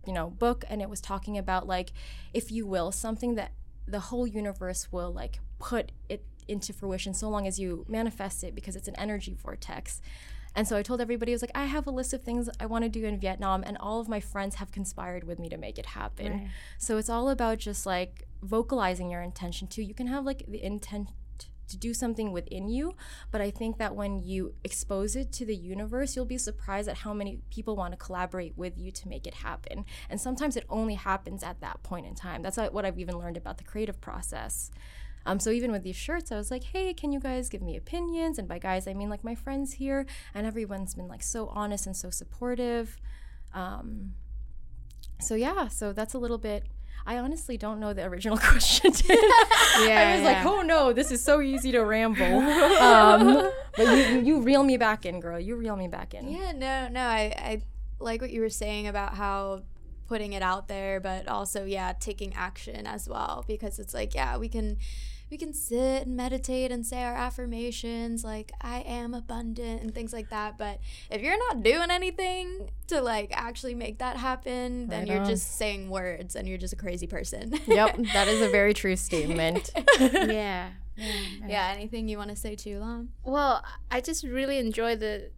[0.06, 1.91] you know book, and it was talking about like
[2.34, 3.52] if you will something that
[3.88, 8.56] the whole universe will like put it into fruition so long as you manifest it
[8.56, 10.02] because it's an energy vortex.
[10.58, 12.65] And so I told everybody, I was like, I have a list of things I
[12.65, 15.58] want to do in Vietnam, and all of my friends have conspired with me to
[15.58, 16.32] make it happen.
[16.32, 16.48] Right.
[16.80, 19.84] So it's all about just like vocalizing your intention too.
[19.84, 21.10] You can have like the intent
[21.67, 22.96] to do something within you,
[23.30, 26.98] but I think that when you expose it to the universe, you'll be surprised at
[26.98, 29.86] how many people want to collaborate with you to make it happen.
[30.10, 32.41] And sometimes it only happens at that point in time.
[32.41, 34.72] That's what I've even learned about the creative process.
[35.27, 37.75] Um, so even with these shirts, I was like, hey, can you guys give me
[37.75, 38.39] opinions?
[38.39, 41.85] And by guys, I mean like my friends here, and everyone's been like so honest
[41.85, 42.97] and so supportive.
[43.53, 44.13] Um,
[45.19, 46.63] so yeah, so that's a little bit.
[47.05, 48.93] I honestly don't know the original question.
[49.09, 50.21] yeah, I was yeah.
[50.23, 52.25] like, oh no, this is so easy to ramble.
[52.77, 55.39] Um, but you, you reel me back in, girl.
[55.39, 56.29] You reel me back in.
[56.29, 57.01] Yeah, no, no.
[57.01, 57.61] I, I
[57.99, 59.63] like what you were saying about how
[60.07, 63.43] putting it out there, but also, yeah, taking action as well.
[63.47, 64.77] Because it's like, yeah, we can
[65.29, 70.13] we can sit and meditate and say our affirmations like I am abundant and things
[70.13, 70.57] like that.
[70.57, 70.79] But
[71.11, 75.27] if you're not doing anything to like actually make that happen, then right you're on.
[75.27, 77.53] just saying words and you're just a crazy person.
[77.67, 79.69] yep, that is a very true statement.
[79.99, 80.69] yeah.
[80.99, 81.13] Yeah,
[81.47, 83.09] yeah, anything you want to say too, Lam?
[83.23, 85.30] Well, I just really enjoy the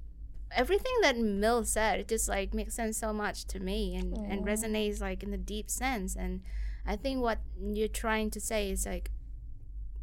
[0.55, 1.99] everything that Mill said.
[1.99, 4.31] It just like makes sense so much to me and Aww.
[4.31, 6.15] and resonates like in the deep sense.
[6.15, 6.41] And
[6.85, 9.11] I think what you're trying to say is like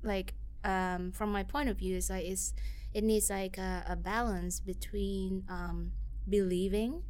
[0.07, 0.35] like
[0.65, 2.55] um, from my point of view is like it's
[2.95, 5.93] it needs like a, a balance between um,
[6.29, 7.03] believing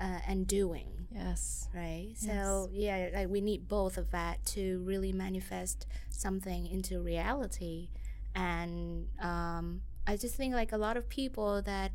[0.00, 1.68] uh, and doing Yes.
[1.74, 2.20] right yes.
[2.22, 7.90] so yeah like we need both of that to really manifest something into reality
[8.34, 11.92] and um, i just think like a lot of people that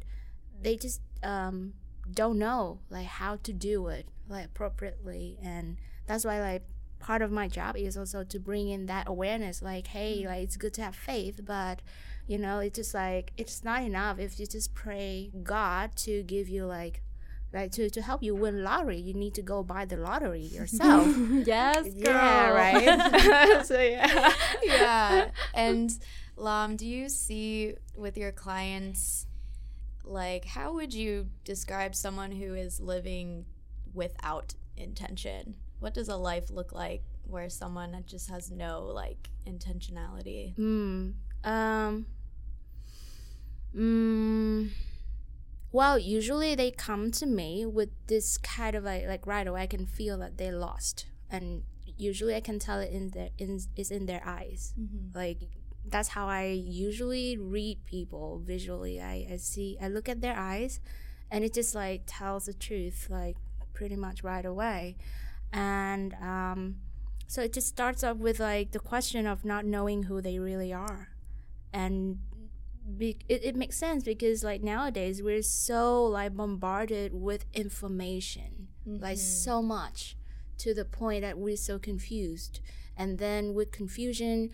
[0.62, 1.74] they just um,
[2.14, 5.78] don't know like how to do it like appropriately and
[6.08, 6.64] that's why like
[7.00, 10.28] part of my job is also to bring in that awareness like hey mm-hmm.
[10.28, 11.82] like it's good to have faith but
[12.28, 16.50] you know it's just like it's not enough if you just pray god to give
[16.50, 17.02] you like
[17.52, 21.08] like to, to help you win lottery you need to go buy the lottery yourself
[21.48, 22.14] Yes, girl.
[22.14, 24.34] yeah right so yeah
[24.64, 25.30] yeah.
[25.54, 25.92] And
[26.40, 29.28] Lam, do you see with your clients,
[30.06, 33.46] like, how would you describe someone who is living
[33.94, 35.56] without intention?
[35.80, 40.56] What does a life look like where someone just has no like intentionality?
[40.56, 41.14] Mm,
[41.44, 42.06] um,
[43.76, 44.70] mm,
[45.72, 49.62] well, usually they come to me with this kind of like like right away.
[49.62, 51.64] I can feel that they lost, and
[51.98, 54.74] usually I can tell it in their in is in their eyes.
[55.14, 55.40] Like
[55.86, 59.00] that's how I usually read people visually.
[59.00, 60.80] I I see I look at their eyes,
[61.30, 63.38] and it just like tells the truth like
[63.74, 64.98] pretty much right away,
[65.52, 66.76] and um.
[67.28, 70.74] So it just starts off with like the question of not knowing who they really
[70.74, 71.10] are,
[71.72, 72.18] and
[72.98, 79.18] be- it, it makes sense because like nowadays we're so like bombarded with information, like
[79.18, 80.18] so much,
[80.58, 82.62] to the point that we're so confused.
[82.98, 84.50] And then with confusion,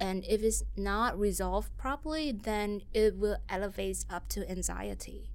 [0.00, 5.30] and if it's not resolved properly, then it will elevate up to anxiety.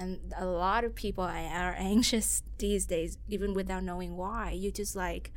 [0.00, 4.52] And a lot of people are anxious these days, even without knowing why.
[4.52, 5.30] You just like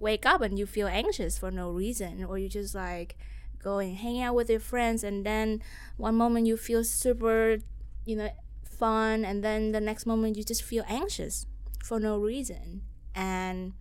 [0.00, 3.18] wake up and you feel anxious for no reason, or you just like
[3.62, 5.60] go and hang out with your friends, and then
[5.98, 7.58] one moment you feel super,
[8.06, 8.30] you know,
[8.64, 11.44] fun, and then the next moment you just feel anxious
[11.84, 12.80] for no reason.
[13.14, 13.74] And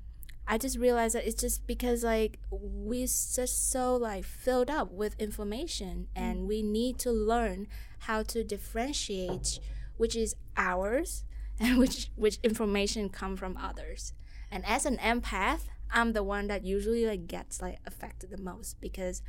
[0.47, 5.15] I just realized that it's just because like we're just so like filled up with
[5.19, 6.47] information, and mm.
[6.47, 7.67] we need to learn
[7.99, 9.59] how to differentiate
[9.97, 11.23] which is ours
[11.59, 14.13] and which which information come from others.
[14.51, 18.79] And as an empath, I'm the one that usually like gets like affected the most
[18.79, 19.21] because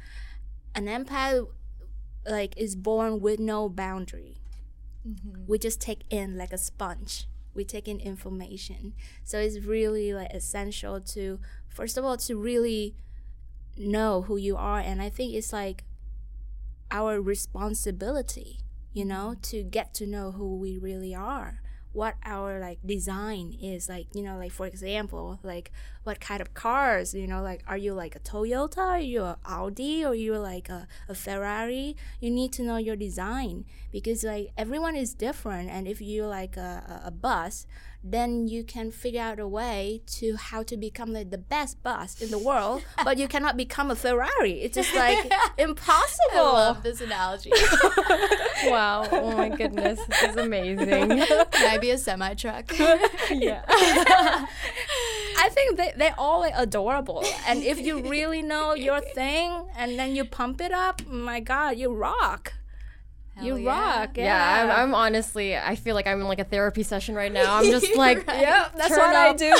[0.74, 1.48] an empath
[2.26, 4.38] like is born with no boundary.
[5.08, 5.44] Mm-hmm.
[5.46, 7.26] We just take in like a sponge.
[7.54, 8.92] We take in information.
[9.24, 12.94] So it's really like essential to first of all to really
[13.76, 15.84] know who you are and I think it's like
[16.90, 18.60] our responsibility,
[18.98, 21.60] you know, to get to know who we really are
[21.92, 25.72] what our like design is like you know like for example like
[26.08, 29.36] what kind of cars you know like are you like a toyota are you a
[29.44, 34.48] audi or you're like a, a ferrari you need to know your design because like
[34.56, 36.70] everyone is different and if you're like a,
[37.04, 37.66] a, a bus
[38.02, 42.22] then you can figure out a way to how to become like the best bus
[42.22, 46.82] in the world but you cannot become a ferrari it's just like impossible I love
[46.82, 47.52] this analogy.
[48.64, 49.06] Wow.
[49.12, 50.00] Oh my goodness.
[50.08, 50.86] This is amazing.
[50.88, 52.76] Can I be a semi truck?
[53.30, 53.62] yeah.
[55.40, 57.24] I think they, they're all adorable.
[57.46, 61.78] And if you really know your thing and then you pump it up, my God,
[61.78, 62.54] you rock.
[63.42, 63.68] You yeah.
[63.68, 64.16] rock.
[64.16, 67.32] Yeah, Yeah, I'm, I'm honestly, I feel like I'm in like a therapy session right
[67.32, 67.56] now.
[67.56, 69.54] I'm just like, Yep, that's turn what I do,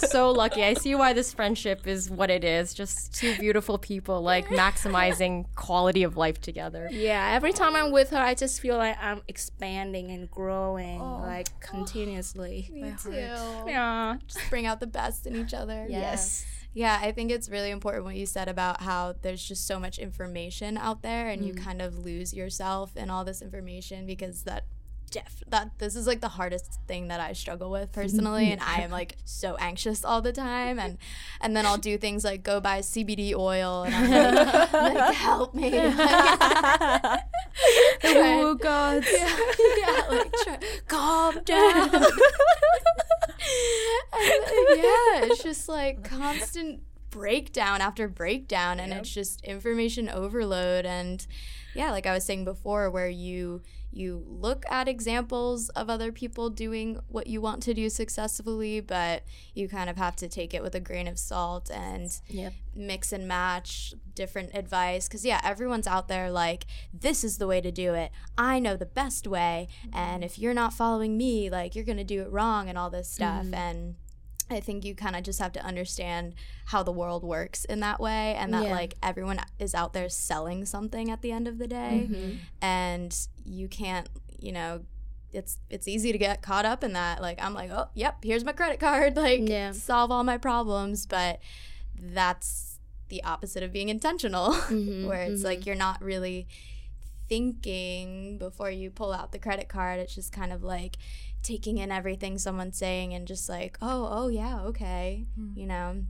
[0.08, 0.62] so lucky.
[0.64, 2.74] I see why this friendship is what it is.
[2.74, 6.88] Just two beautiful people like maximizing quality of life together.
[6.90, 11.48] yeah, every time I'm with her, I just feel like I'm expanding and growing like
[11.60, 12.68] continuously.
[12.72, 13.12] Me too.
[13.12, 14.16] Yeah.
[14.26, 15.86] Just bring out the best in each other.
[15.88, 16.44] Yes.
[16.72, 19.98] Yeah, I think it's really important what you said about how there's just so much
[19.98, 21.46] information out there and Mm.
[21.46, 24.64] you kind of lose yourself in all this information because that
[25.10, 28.82] Jeff, that this is like the hardest thing that I struggle with personally and I
[28.82, 30.98] am like so anxious all the time and
[31.40, 35.54] and then I'll do things like go buy CBD oil and I'm like, like, help
[35.54, 35.70] me.
[38.02, 39.04] Oh God.
[39.12, 39.38] yeah,
[39.78, 40.58] yeah, like try,
[40.88, 41.94] calm down.
[41.94, 42.04] And,
[44.76, 46.80] yeah, it's just like constant
[47.10, 50.86] breakdown after breakdown, and it's just information overload.
[50.86, 51.26] And
[51.74, 53.62] yeah, like I was saying before, where you
[53.92, 59.24] you look at examples of other people doing what you want to do successfully, but
[59.54, 62.52] you kind of have to take it with a grain of salt and Yep.
[62.74, 65.08] mix and match different advice.
[65.08, 68.12] Because yeah everyone's out there like this is the way to do it.
[68.38, 69.68] I know the best way.
[69.92, 70.22] And mm-hmm.
[70.24, 73.44] if you're not following me like you're gonna do it wrong and all this stuff.
[73.44, 73.54] Mm-hmm.
[73.54, 73.94] And
[74.50, 76.34] i think you kind of just have to understand
[76.66, 78.72] how the world works in that way and that Yeah.
[78.72, 82.10] like everyone is out there selling something at the end of the day
[82.60, 84.82] and you can't you know
[85.32, 87.22] it's it's easy to get caught up in that.
[87.22, 89.14] Like I'm like, oh, yep, here's my credit card.
[89.26, 89.70] Like Yeah.
[89.70, 91.38] solve all my problems, but
[91.96, 92.80] that's
[93.10, 96.48] the opposite of being intentional, Mhm, where it's like you're not really
[97.28, 100.00] thinking before you pull out the credit card.
[100.00, 100.96] It's just kind of like
[101.42, 105.52] taking in everything someone's saying and just like, oh, oh yeah, okay, hmm.
[105.54, 106.02] you know.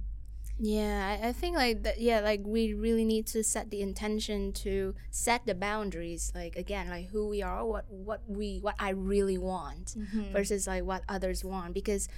[0.62, 2.01] Yeah, I, I think like that.
[2.01, 6.31] Yeah, like we really need to set the intention to set the boundaries.
[6.35, 10.33] Like again, like who we are, what what we what I really want mm-hmm.
[10.33, 11.72] versus like what others want.
[11.72, 12.09] Because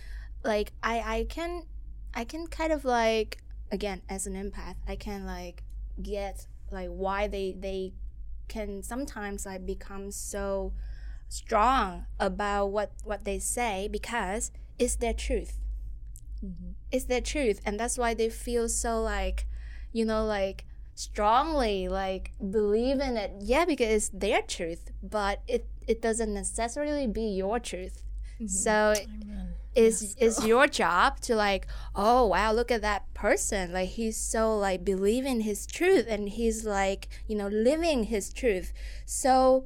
[0.43, 1.67] like I I can
[2.15, 3.39] I can kind of like
[3.71, 5.63] again as an empath, I can like
[6.03, 7.93] get like why they they
[8.49, 10.73] can sometimes like become so
[11.33, 15.59] strong about what what they say because it's their truth.
[16.45, 16.73] Mm-hmm.
[16.91, 19.47] It's their truth and that's why they feel so like
[19.93, 23.33] you know like strongly like believe in it.
[23.41, 28.03] Yeah because it's their truth but it it doesn't necessarily be your truth.
[28.35, 28.47] Mm-hmm.
[28.49, 28.95] So
[29.75, 33.73] it's it's your job to like oh wow look at that person.
[33.73, 38.75] Like he's so like believing his truth and he's like you know living his truth.
[39.07, 39.65] So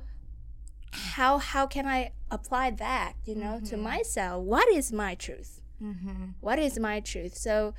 [1.15, 3.85] how how can i apply that you know to mm-hmm.
[3.85, 4.43] myself?
[4.43, 5.61] What is my truth?
[5.83, 6.31] Mm-hmm.
[6.41, 7.37] What is my truth?
[7.37, 7.75] So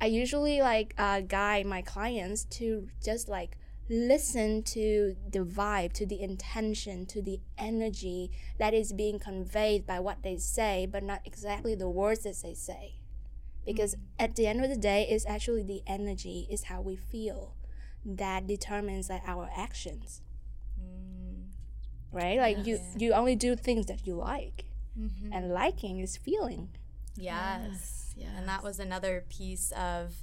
[0.00, 3.56] i usually like uh, guide my clients to just like
[3.88, 9.98] listen to the vibe to the intention to the energy that is being conveyed by
[10.00, 12.96] what they say but not exactly the words that they say.
[13.64, 14.24] Because mm-hmm.
[14.24, 17.54] at the end of the day it's actually the energy is how we feel
[18.04, 20.20] that determines like our actions
[22.16, 24.64] right like you you only do things that you like
[25.32, 26.68] and liking is feeling
[27.16, 28.14] Yes.
[28.16, 28.28] Yeah.
[28.36, 30.14] And that was another piece of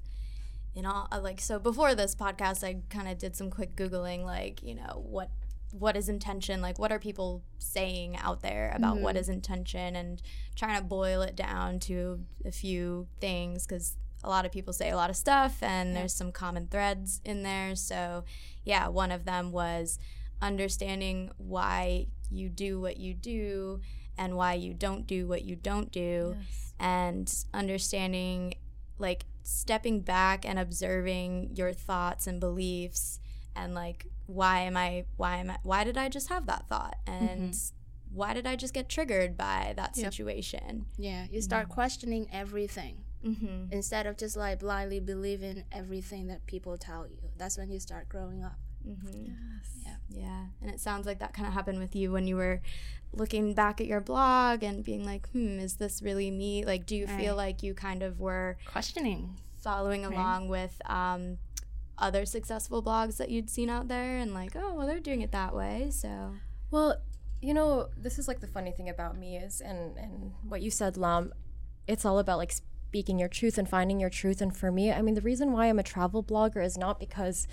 [0.73, 4.23] You all uh, like so before this podcast I kind of did some quick googling
[4.23, 5.29] like, you know, what
[5.71, 6.61] what is intention?
[6.61, 10.21] Like what are people saying out there about what is intention and
[10.55, 14.89] trying to boil it down to a few things cuz a lot of people say
[14.89, 17.75] a lot of stuff and there's some common threads in there.
[17.75, 18.23] So,
[18.63, 19.99] yeah, one of them was
[20.43, 23.79] understanding why you do what you do
[24.17, 26.35] and why you don't do what you don't do.
[26.79, 28.55] And understanding
[28.97, 33.19] like stepping back and observing your thoughts and beliefs
[33.55, 36.97] and like why am i why am i why did i just have that thought?
[37.07, 37.55] And
[38.11, 40.85] why did i just get triggered by that situation?
[40.97, 43.71] Yeah you start questioning everything mm-hmm.
[43.71, 47.29] instead of just like blindly believing everything that people tell you.
[47.37, 48.57] That's when you start growing up
[48.87, 49.25] Mm-hmm.
[49.85, 49.95] Yeah.
[50.09, 50.45] Yeah.
[50.61, 52.61] And it sounds like that kind of happened with you when you were
[53.11, 56.65] looking back at your blog and being like, hmm, is this really me?
[56.65, 61.37] Like, do you feel like you kind of were questioning following along with um,
[61.97, 65.31] other successful blogs that you'd seen out there and like, oh, well, they're doing it
[65.31, 65.89] that way.
[65.91, 66.33] So,
[66.71, 66.97] Well,
[67.41, 70.71] you know, this is like the funny thing about me is, and and what you
[70.71, 71.33] said, Lam,
[71.87, 72.53] it's all about like
[72.93, 74.39] speaking your truth and finding your truth.
[74.39, 77.47] And for me, I mean, the reason why I'm a travel blogger is not because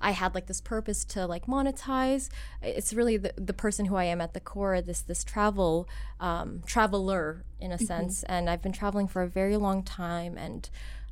[0.00, 2.30] I had like this purpose to like monetize.
[2.62, 4.80] It's really the, the person who I am at the core.
[4.80, 5.86] This this travel
[6.18, 10.68] um, traveler in a sense, and I've been traveling for a very long time and.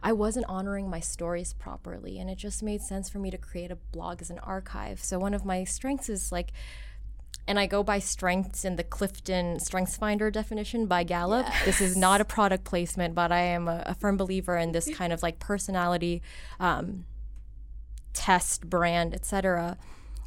[0.07, 3.71] I wasn't honoring my stories properly, and it just made sense for me to create
[3.71, 5.03] a blog as an archive.
[5.03, 6.53] So, one of my strengths is like
[7.47, 11.47] and I go by strengths in the Clifton Strengths Finder definition by Gallup.
[11.65, 14.93] This is not a product placement, but I am a, a firm believer in this
[14.95, 16.23] kind of like personality
[16.59, 17.05] um,
[18.15, 19.77] test, brand, etc.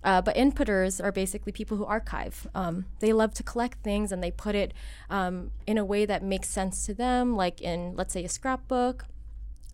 [0.04, 2.48] Uh, but inputters are basically people who archive.
[2.54, 4.74] Um, they love to collect things and they put it
[5.10, 9.06] um, in a way that makes sense to them, like in, let's say, a scrapbook.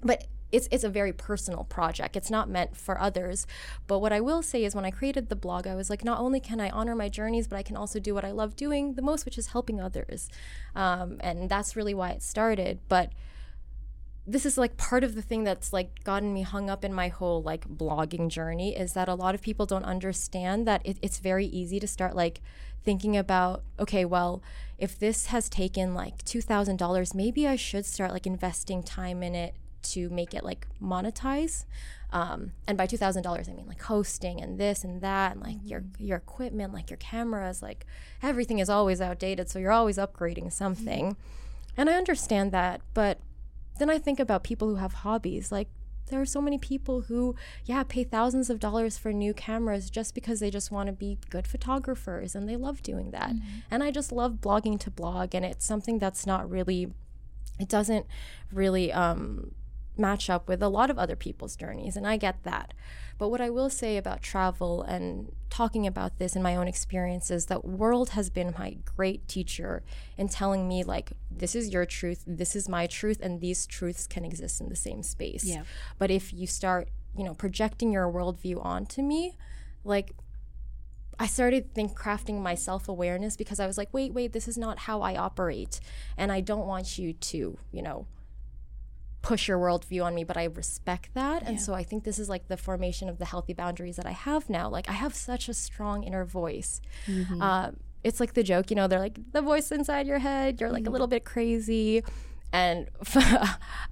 [0.02, 2.16] But it's, it's a very personal project.
[2.16, 3.48] It's not meant for others.
[3.88, 6.20] But what I will say is when I created the blog, I was like, not
[6.20, 8.94] only can I honor my journeys, but I can also do what I love doing
[8.94, 10.30] the most, which is helping others.
[10.76, 12.80] Um, and that's really why it started.
[12.88, 13.12] But
[14.28, 17.08] this is like part of the thing that's like gotten me hung up in my
[17.08, 21.18] whole like blogging journey is that a lot of people don't understand that it, it's
[21.18, 22.40] very easy to start like
[22.86, 24.42] thinking about okay well
[24.78, 29.56] if this has taken like $2000 maybe i should start like investing time in it
[29.84, 31.66] to make it like monetize.
[32.12, 35.84] Um, and by $2000 i mean like hosting and this and that and like your
[35.98, 37.88] your equipment like your cameras like
[38.22, 41.18] everything is always outdated so you're always upgrading something.
[41.76, 43.18] And i understand that but
[43.80, 45.52] then I think about people who have hobbies.
[45.52, 45.68] Like,
[46.08, 50.14] there are so many people who, yeah, pay thousands of dollars for new cameras just
[50.14, 53.32] because they just want to be good photographers and they love doing that.
[53.72, 56.94] And I just love blogging to blog, and it's something that's not really,
[57.60, 58.06] it doesn't
[58.52, 59.54] really, um,
[59.98, 62.74] match up with a lot of other people's journeys, and I get that.
[63.18, 67.46] But what I will say about travel and talking about this in my own experiences,
[67.46, 69.84] that world has been my great teacher
[70.18, 74.08] in telling me like this is your truth, this is my truth, and these truths
[74.08, 75.46] can exist in the same space.
[75.46, 75.64] Yeah.
[76.00, 79.38] But if you start, you know, projecting your worldview onto me,
[79.84, 80.14] like
[81.20, 84.58] I started think crafting my self awareness because I was like, wait, wait, this is
[84.58, 85.80] not how I operate,
[86.18, 88.08] and I don't want you to, you know,
[89.24, 91.44] push your worldview on me, but I respect that.
[91.48, 94.12] And so I think this is like the formation of the healthy boundaries that I
[94.12, 94.70] have now.
[94.70, 96.82] Like I have such a strong inner voice.
[97.42, 97.72] Uh,
[98.04, 100.86] it's like the joke, you know, they're like the voice inside your head, you're like
[100.86, 102.04] a little bit crazy.
[102.52, 102.90] And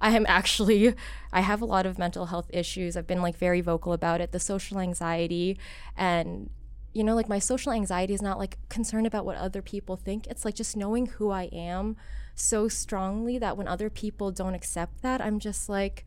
[0.00, 0.94] I am actually,
[1.32, 2.94] I have a lot of mental health issues.
[2.94, 5.58] I've been like very vocal about it, the social anxiety.
[5.96, 6.50] And,
[6.92, 10.26] you know, like my social anxiety is not like concerned about what other people think.
[10.26, 11.96] It's like just knowing who I am
[12.34, 16.04] so strongly that when other people don't accept that, I'm just like,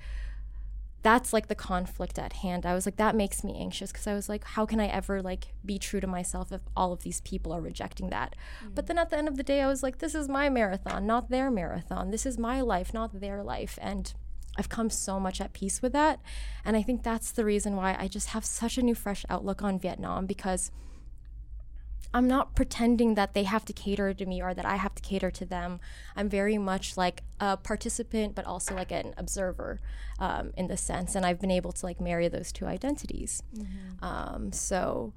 [1.05, 2.65] that's like the conflict at hand.
[2.65, 5.21] I was like, that makes me anxious because I was like, how can I ever
[5.21, 8.35] like be true to myself if all of these people are rejecting that?
[8.73, 8.87] But mm.
[8.87, 11.29] then at the end of the day, I was like, this is my marathon, not
[11.29, 12.09] their marathon.
[12.09, 13.77] This is my life, not their life.
[13.79, 14.11] And
[14.57, 16.19] I've come so much at peace with that.
[16.65, 19.61] And I think that's the reason why I just have such a new, fresh outlook
[19.61, 20.71] on Vietnam because
[22.15, 25.01] I'm not pretending that they have to cater to me or that I have to
[25.01, 25.81] cater to them.
[26.15, 29.81] I'm very much like a participant, but also like an observer
[30.17, 31.13] um, in the sense.
[31.15, 33.43] And I've been able to like marry those two identities.
[34.01, 35.11] Um, so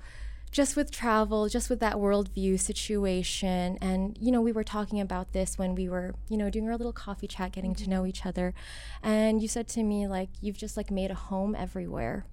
[0.50, 3.78] just with travel, just with that worldview situation.
[3.80, 6.76] And, you know, we were talking about this when we were, you know, doing our
[6.76, 8.54] little coffee chat, getting to know each other.
[9.02, 12.26] And you said to me, like, you've just like made a home everywhere,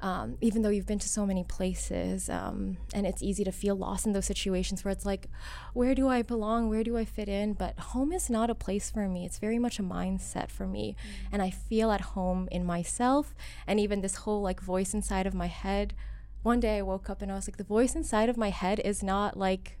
[0.00, 2.28] um, even though you've been to so many places.
[2.30, 5.28] Um, and it's easy to feel lost in those situations where it's like,
[5.74, 6.68] where do I belong?
[6.68, 7.54] Where do I fit in?
[7.54, 9.24] But home is not a place for me.
[9.24, 10.96] It's very much a mindset for me.
[11.32, 13.34] And I feel at home in myself.
[13.66, 15.94] And even this whole like voice inside of my head
[16.42, 18.80] one day I woke up and I was like, the voice inside of my head
[18.84, 19.78] is not like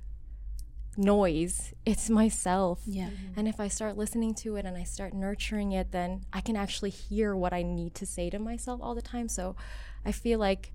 [0.96, 2.80] noise, it's myself.
[2.84, 3.06] Yeah.
[3.06, 3.38] Mm-hmm.
[3.38, 6.56] And if I start listening to it and I start nurturing it, then I can
[6.56, 9.28] actually hear what I need to say to myself all the time.
[9.28, 9.54] So
[10.04, 10.72] I feel like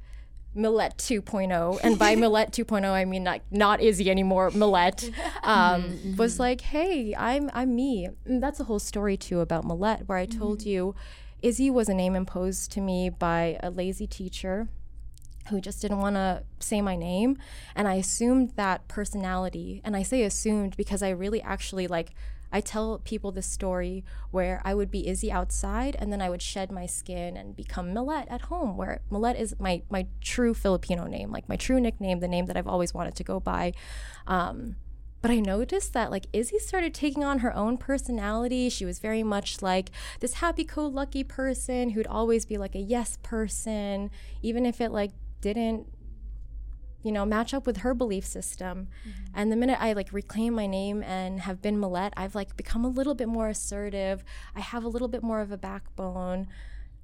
[0.56, 5.12] Millette 2.0, and by Millette 2.0 I mean like not Izzy anymore, Millette,
[5.44, 6.16] um, mm-hmm.
[6.16, 8.08] was like, hey, I'm I'm me.
[8.26, 10.70] And that's a whole story too about Millette, where I told mm-hmm.
[10.70, 10.96] you,
[11.42, 14.70] Izzy was a name imposed to me by a lazy teacher
[15.50, 17.38] who just didn't want to say my name
[17.76, 22.14] and i assumed that personality and i say assumed because i really actually like
[22.52, 26.42] i tell people this story where i would be izzy outside and then i would
[26.42, 31.06] shed my skin and become Millette at home where Millette is my my true filipino
[31.06, 33.74] name like my true nickname the name that i've always wanted to go by
[34.28, 34.76] um,
[35.24, 38.68] but I noticed that like Izzy started taking on her own personality.
[38.68, 39.90] She was very much like
[40.20, 45.12] this happy-go-lucky person who'd always be like a yes person, even if it like
[45.44, 45.86] didn't
[47.04, 48.88] you know match up with her belief system.
[49.08, 49.32] Mm-hmm.
[49.36, 52.86] And the minute i like reclaim my name and have been millette i've like become
[52.86, 54.24] a little bit more assertive.
[54.56, 56.48] I have a little bit more of a backbone.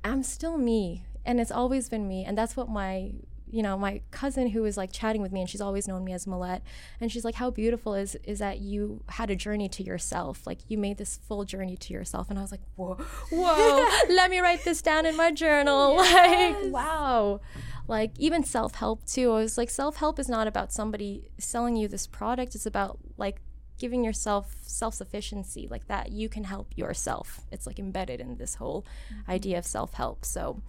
[0.04, 3.12] I'm still me and it's always been me and that's what my
[3.52, 6.14] you know my cousin who was like chatting with me and she's always known me
[6.14, 6.62] as millette
[7.02, 10.46] and she's like how beautiful is is that you had a journey to yourself?
[10.46, 12.30] Like you made this full journey to yourself.
[12.30, 12.96] And i was like whoa
[13.32, 15.98] whoa let me write this down in my journal.
[15.98, 17.42] Like wow.
[17.88, 19.32] Like even self-help too.
[19.32, 22.56] I was like self-help is not about somebody selling you this product.
[22.56, 23.42] It's about like
[23.80, 27.42] giving yourself self-sufficiency like that you can help yourself.
[27.52, 29.32] It's like embedded in this whole mm-hmm.
[29.32, 30.26] idea of self-help.
[30.26, 30.62] So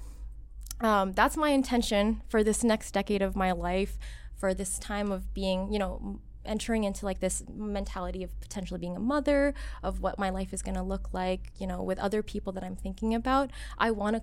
[0.81, 3.99] um, that's my intention for this next decade of my life
[4.37, 8.97] for this time of being you know entering into like this mentality of potentially being
[8.97, 9.53] a mother
[9.83, 12.65] of what my life is going to look like you know with other people that
[12.65, 13.51] i'm thinking about.
[13.79, 14.23] I want to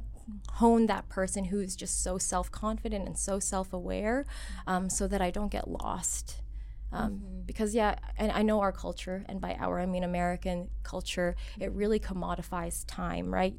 [0.54, 4.26] hone that person who's just so self-confident and so self-aware
[4.66, 6.42] um, so that i don't get lost.
[6.90, 11.36] Um, because yeah and i know our culture and by our i mean american culture
[11.60, 13.56] it really commodifies time right?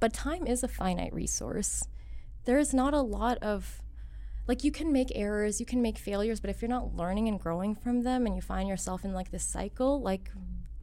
[0.00, 1.86] But time is a finite resource
[2.46, 3.82] there's not a lot of
[4.48, 7.38] like you can make errors you can make failures but if you're not learning and
[7.38, 10.30] growing from them and you find yourself in like this cycle like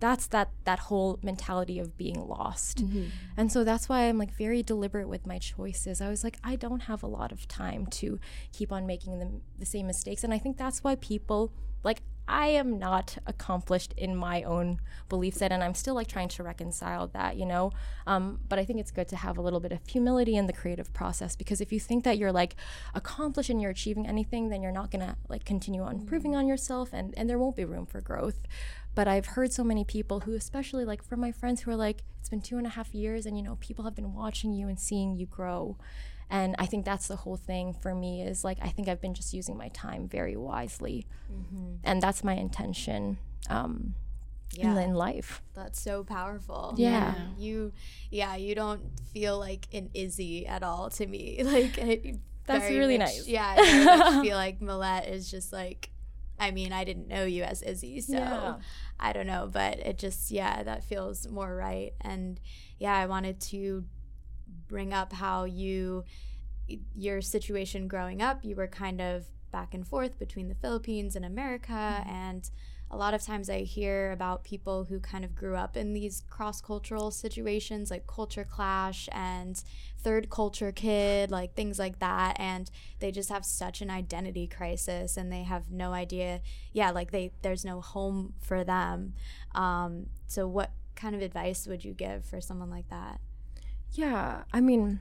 [0.04, 2.86] that's that that whole mentality of being lost.
[2.86, 3.06] Mm-hmm.
[3.38, 6.02] And so that's why i'm like very deliberate with my choices.
[6.02, 8.20] I was like i don't have a lot of time to
[8.52, 10.26] keep on making the, the same mistakes.
[10.26, 11.54] And i think that's why people
[11.84, 14.80] like I am not accomplished in my own
[15.10, 17.72] belief set, and I'm still like trying to reconcile that, you know.
[18.08, 20.54] Um, but I think it's good to have a little bit of humility in the
[20.54, 22.56] creative process because if you think that you're like
[22.94, 26.90] accomplished and you're achieving anything, then you're not gonna like continue on improving on yourself,
[26.94, 28.40] and and there won't be room for growth.
[28.96, 32.04] But I've heard so many people who, especially like from my friends who are like,
[32.20, 34.70] it's been two and a half years, and you know, people have been watching you
[34.70, 35.78] and seeing you grow
[36.30, 39.14] and i think that's the whole thing for me is like i think i've been
[39.14, 41.76] just using my time very wisely mm-hmm.
[41.84, 43.18] and that's my intention
[43.50, 43.94] um
[44.52, 44.80] yeah.
[44.82, 47.16] in, life that's so powerful yeah.
[47.16, 47.26] yeah.
[47.38, 47.74] you
[48.12, 52.16] yeah you don't feel like an izzy at all to me like
[52.46, 55.90] that's really much, nice yeah i feel like Millette is just like
[56.40, 58.56] I mean, I didn't know you as Izzy, so yeah.
[59.00, 61.94] I don't know, but it just, yeah, that feels more right.
[62.02, 62.40] And
[62.80, 63.86] yeah, I wanted to
[64.74, 66.04] bring up how you
[66.96, 71.24] your situation growing up you were kind of back and forth between the Philippines and
[71.24, 72.10] America mm-hmm.
[72.10, 72.50] and
[72.90, 76.24] a lot of times I hear about people who kind of grew up in these
[76.30, 79.62] cross cultural situations like culture clash and
[79.98, 82.40] third culture kid, like things like that.
[82.40, 82.70] And
[83.00, 87.32] they just have such an identity crisis and they have no idea, yeah, like they
[87.42, 89.14] there's no home for them.
[89.56, 93.20] Um, so, what kind of advice would you give for someone like that?
[93.94, 95.00] Yeah, I mean,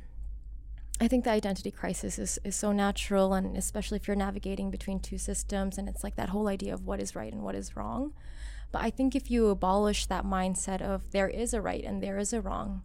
[1.00, 5.00] I think the identity crisis is, is so natural, and especially if you're navigating between
[5.00, 7.76] two systems, and it's like that whole idea of what is right and what is
[7.76, 8.12] wrong.
[8.70, 12.18] But I think if you abolish that mindset of there is a right and there
[12.18, 12.82] is a wrong,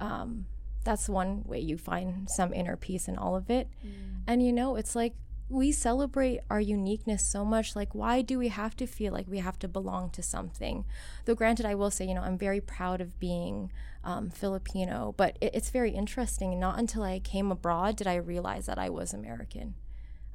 [0.00, 0.46] um,
[0.84, 3.68] that's one way you find some inner peace in all of it.
[3.84, 4.22] Mm.
[4.26, 5.14] And you know, it's like
[5.48, 7.76] we celebrate our uniqueness so much.
[7.76, 10.84] Like, why do we have to feel like we have to belong to something?
[11.24, 13.70] Though, granted, I will say, you know, I'm very proud of being
[14.06, 16.58] um, Filipino, but it, it's very interesting.
[16.58, 19.74] Not until I came abroad did I realize that I was American.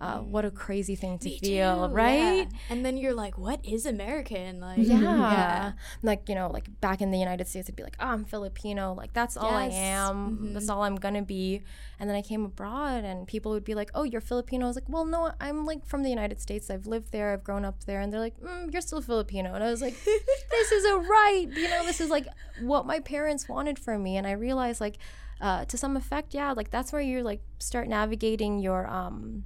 [0.02, 2.47] Uh, what a crazy thing to Me feel, too, right?
[2.52, 2.58] Yeah.
[2.72, 4.60] And then you're like, what is American?
[4.60, 4.99] Like, yeah.
[4.99, 5.72] yeah.
[6.02, 8.95] Like, you know, like back in the United States, it'd be like, oh, I'm Filipino.
[8.95, 9.74] Like, that's all yes.
[9.74, 10.16] I am.
[10.16, 10.54] Mm-hmm.
[10.54, 11.62] That's all I'm going to be.
[11.99, 14.66] And then I came abroad and people would be like, oh, you're Filipino.
[14.66, 16.72] I was like, well, no, I'm like from the United States.
[16.72, 17.32] I've lived there.
[17.32, 18.02] I've grown up there.
[18.02, 19.54] And they're like, mm, you're still Filipino.
[19.54, 19.95] And I was like,
[20.49, 21.45] this is a right.
[21.54, 22.26] You know, this is like
[22.60, 24.18] what my parents wanted for me.
[24.18, 24.97] And I realized, like,
[25.39, 29.43] uh, to some effect, yeah, like that's where you like start navigating your, um,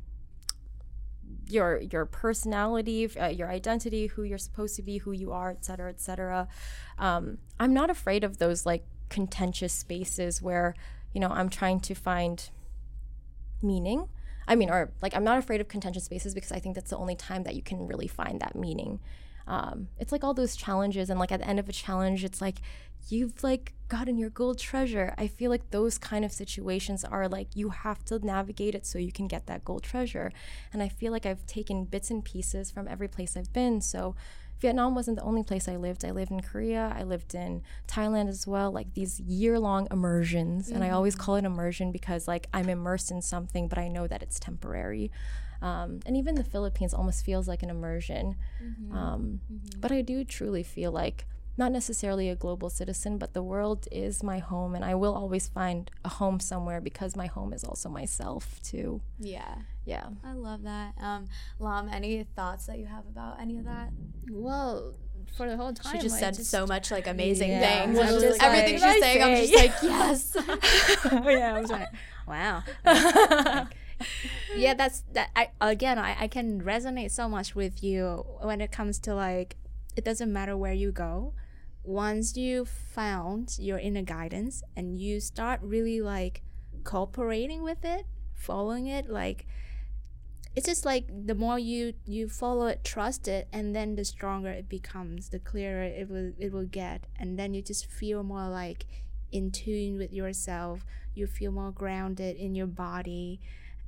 [1.48, 5.64] your your personality, uh, your identity, who you're supposed to be, who you are, et
[5.66, 6.48] cetera, et cetera.
[6.98, 10.76] Um, I'm not afraid of those like contentious spaces where
[11.14, 12.50] you know I'm trying to find
[13.62, 14.08] meaning.
[14.48, 16.98] I mean, or like I'm not afraid of contentious spaces because I think that's the
[16.98, 19.00] only time that you can really find that meaning.
[19.48, 22.42] Um, it's like all those challenges, and like at the end of a challenge, it's
[22.42, 22.62] like
[23.10, 25.14] you've like gotten your gold treasure.
[25.18, 28.98] I feel like those kind of situations are like you have to navigate it so
[28.98, 30.32] you can get that gold treasure.
[30.74, 33.82] And I feel like I've taken bits and pieces from every place I've been.
[33.82, 34.16] So
[34.60, 36.06] Vietnam wasn't the only place I lived.
[36.06, 40.68] I lived in Korea, I lived in Thailand as well, like these year long immersions.
[40.68, 40.76] Mm-hmm.
[40.76, 41.24] And I always mm-hmm.
[41.24, 45.12] call it immersion because like I'm immersed in something, but I know that it's temporary.
[45.66, 48.36] Um, and even the Philippines almost feels like an immersion.
[48.64, 48.96] Mm-hmm.
[48.96, 49.80] Um, mm-hmm.
[49.80, 51.26] But I do truly feel like
[51.58, 55.48] not necessarily a global citizen, but the world is my home, and I will always
[55.48, 59.02] find a home somewhere because my home is also myself too.
[59.20, 59.56] Yeah,
[59.86, 60.10] yeah.
[60.24, 60.94] I love that.
[61.02, 61.26] Um,
[61.58, 63.90] Lam, any thoughts that you have about any of that?
[64.30, 64.94] Well,
[65.36, 65.96] for the whole time.
[65.96, 67.86] She just I said just, so much like amazing yeah.
[67.86, 67.98] things.
[67.98, 70.38] Well, just, everything she's saying, I'm just like, yes.
[71.12, 71.90] yeah, I was like,
[72.28, 72.64] wow.
[72.86, 73.68] like,
[74.56, 75.30] yeah, that's that.
[75.36, 79.56] I again, I, I can resonate so much with you when it comes to like,
[79.96, 81.34] it doesn't matter where you go
[81.86, 86.42] once you found your inner guidance and you start really like
[86.84, 89.46] cooperating with it following it like
[90.56, 94.50] it's just like the more you you follow it trust it and then the stronger
[94.50, 98.48] it becomes the clearer it will it will get and then you just feel more
[98.50, 98.86] like
[99.32, 103.40] in tune with yourself you feel more grounded in your body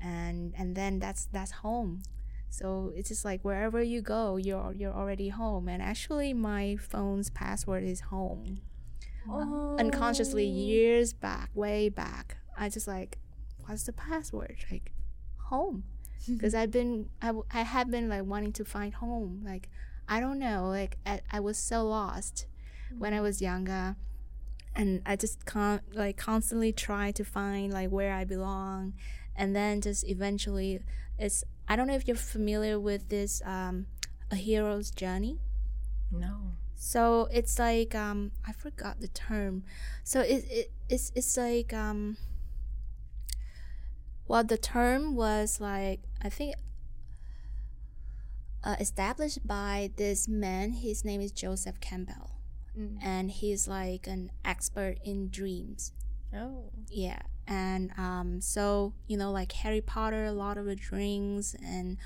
[0.02, 2.02] and and then that's that's home
[2.50, 5.68] so it's just like wherever you go, you're you're already home.
[5.68, 8.62] And actually, my phone's password is home.
[9.30, 9.78] Um, oh.
[9.78, 13.18] Unconsciously, years back, way back, I just like,
[13.66, 14.58] what's the password?
[14.72, 14.94] Like,
[15.50, 15.84] home,
[16.28, 19.44] because I've been I, I have been like wanting to find home.
[19.46, 19.70] Like,
[20.08, 20.68] I don't know.
[20.70, 22.46] Like I, I was so lost
[22.98, 23.24] when I mm.
[23.24, 23.98] was younger
[24.78, 28.94] and I just can't like constantly try to find like where I belong,
[29.38, 30.82] and then just eventually
[31.18, 33.86] it's I don't know if you're familiar with this um,
[34.32, 35.40] a hero's journey.
[36.12, 36.54] No.
[36.76, 39.64] So it's like um, I forgot the term.
[40.04, 42.18] So it, it it's it's like um,
[44.28, 46.56] well the term was like I think
[48.64, 50.72] uh, established by this man.
[50.72, 52.32] His name is Joseph Campbell,
[53.02, 55.94] and he's like an expert in dreams.
[56.34, 56.72] Oh.
[56.90, 61.98] Yeah, and um, so you know, like Harry Potter, Lord of the Rings, and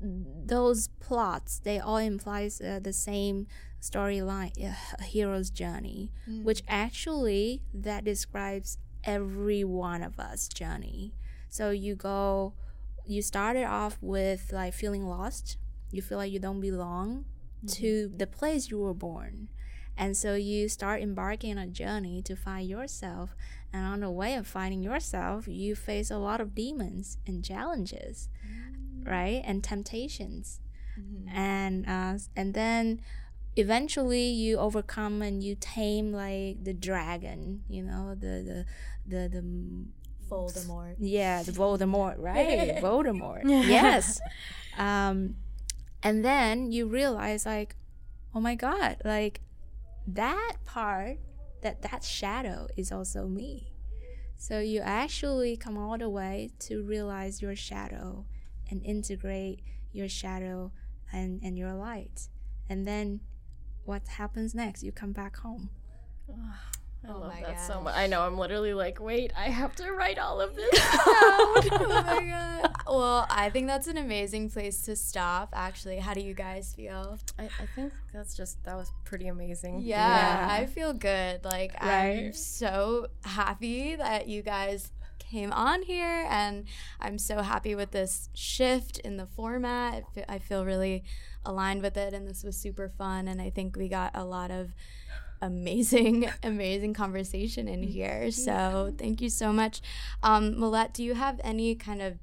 [0.00, 3.46] those plots, they all implies uh, the same
[3.80, 6.10] storyline, uh, a hero's journey,
[6.44, 11.12] which actually that describes every one of us journey.
[11.48, 12.54] So you go,
[13.04, 15.56] you started off with like feeling lost,
[15.90, 17.24] you feel like you don't belong
[17.68, 19.48] to the place you were born.
[19.96, 23.34] And so you start embarking on a journey to find yourself.
[23.72, 28.28] And on the way of finding yourself, you face a lot of demons and challenges,
[29.04, 29.42] right?
[29.44, 30.60] And temptations.
[31.34, 33.00] And uh, and then
[33.56, 38.66] eventually you overcome and you tame like the dragon, you know, the the
[39.06, 39.42] the the
[40.28, 40.96] Voldemort.
[40.98, 42.76] yeah, the Voldemort, right?
[42.82, 43.42] Voldemort.
[43.44, 44.20] yes.
[44.78, 45.36] Um,
[46.02, 47.76] and then you realize, like,
[48.34, 49.42] oh my God, like
[50.06, 51.18] that part,
[51.62, 53.72] that that shadow is also me.
[54.36, 58.26] So you actually come all the way to realize your shadow
[58.68, 60.72] and integrate your shadow
[61.12, 62.28] and, and your light.
[62.68, 63.20] And then
[63.84, 64.82] what happens next?
[64.82, 65.70] You come back home.
[67.04, 67.94] I Oh love my that so much.
[67.96, 68.22] I know.
[68.22, 70.88] I'm literally like, wait, I have to write all of this down.
[71.02, 72.72] oh my god.
[72.86, 75.50] Well, I think that's an amazing place to stop.
[75.52, 77.18] Actually, how do you guys feel?
[77.38, 79.80] I, I think that's just that was pretty amazing.
[79.82, 81.44] Yeah, I feel good.
[81.44, 86.66] Like I'm so happy that you guys came on here, and
[87.00, 90.04] I'm so happy with this shift in the format.
[90.28, 91.04] I feel really
[91.44, 93.26] aligned with it, and this was super fun.
[93.28, 94.72] And I think we got a lot of
[95.42, 98.30] amazing, amazing conversation in here.
[98.30, 99.82] So thank you so much.
[100.22, 102.14] Um, Millette, do you have any kind of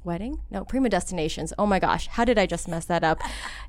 [0.05, 0.39] Wedding?
[0.51, 1.51] No, Prima Destinations.
[1.57, 3.19] Oh my gosh, how did I just mess that up?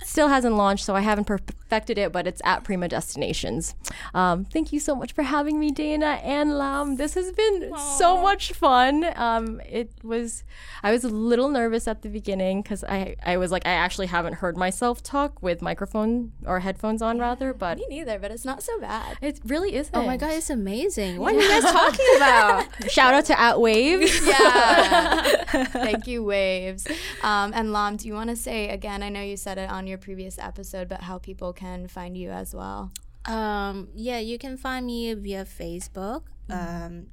[0.03, 3.74] Still hasn't launched, so I haven't perfected it, but it's at Prima Destinations.
[4.14, 6.97] Um, thank you so much for having me, Dana and Lam.
[6.97, 9.05] This has been so much fun.
[9.16, 10.45] Um, it was,
[10.82, 14.07] I was a little nervous at the beginning because I, I was like, I actually
[14.07, 18.45] haven't heard myself talk with microphone or headphones on, rather, but Me neither, but it's
[18.45, 19.16] not so bad.
[19.22, 19.95] it really isn't.
[19.97, 21.18] Oh my God, it's amazing.
[21.18, 22.91] What are you guys talking about?
[22.91, 24.26] Shout out to At Waves.
[24.26, 25.22] Yeah.
[25.66, 26.87] Thank you, Waves.
[27.22, 29.03] Um, and Lam, do you want to say again?
[29.03, 32.31] I know you said it on your previous episode, but how people can find you
[32.31, 32.93] as well.
[33.24, 36.22] Um, yeah, you can find me via Facebook.
[36.49, 37.09] Um,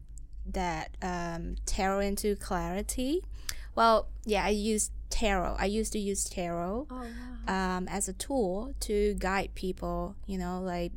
[0.46, 3.24] that um, tarot into clarity.
[3.76, 5.56] Well, yeah, I use tarot.
[5.58, 6.88] I used to use tarot
[7.48, 10.16] um, as a tool to guide people.
[10.26, 10.92] You know, like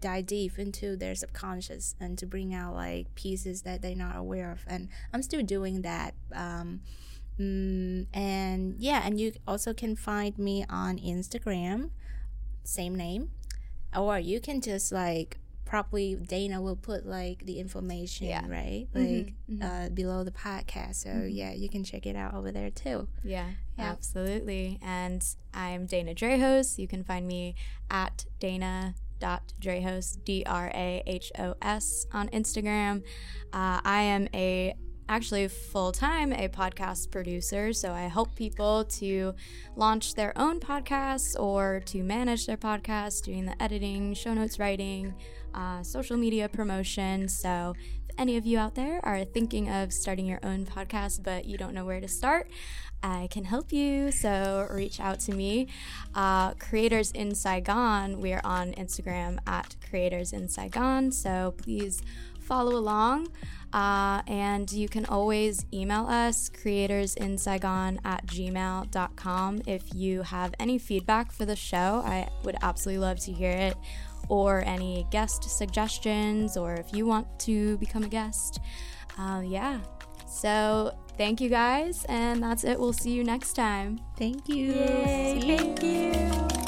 [0.00, 4.50] dive deep into their subconscious and to bring out like pieces that they're not aware
[4.52, 4.64] of.
[4.66, 6.14] And I'm still doing that.
[6.32, 6.80] Um,
[7.38, 11.90] mm, and yeah, and you also can find me on Instagram,
[12.64, 13.30] same name
[13.96, 18.46] or you can just like probably Dana will put like the information Yeah.
[18.46, 19.32] right like
[19.62, 23.48] Uh, below the podcast so yeah you can check it out over there too Yeah,
[23.78, 23.90] Yeah.
[23.92, 24.78] absolutely.
[24.82, 25.24] And
[25.54, 26.78] I'm Dana Drahos.
[26.78, 27.54] You can find me
[27.90, 33.02] at Dana.drahos, D R A H O S, on Instagram.
[33.52, 34.74] Uh, I am a
[35.08, 39.34] actually full time a podcast producer, so I help people to
[39.76, 45.14] launch their own podcasts or to manage their podcasts, doing the editing, show notes writing,
[45.54, 47.28] uh, social media promotion.
[47.28, 47.74] So
[48.08, 51.56] if any of you out there are thinking of starting your own podcast but you
[51.56, 52.50] don't know where to start,
[53.02, 54.10] I can help you.
[54.10, 55.68] So reach out to me.
[56.14, 61.12] Uh, Creators in Saigon, we are on Instagram at Creators in Saigon.
[61.12, 62.02] So please
[62.40, 63.28] follow along.
[63.72, 71.30] Uh, and you can always email us, creatorsinsaigon at gmail.com, if you have any feedback
[71.32, 72.02] for the show.
[72.04, 73.76] I would absolutely love to hear it,
[74.28, 78.60] or any guest suggestions, or if you want to become a guest.
[79.18, 79.80] Uh, yeah.
[80.26, 82.78] So thank you guys, and that's it.
[82.78, 84.00] We'll see you next time.
[84.16, 84.72] Thank you.
[84.72, 86.67] Yay, thank you.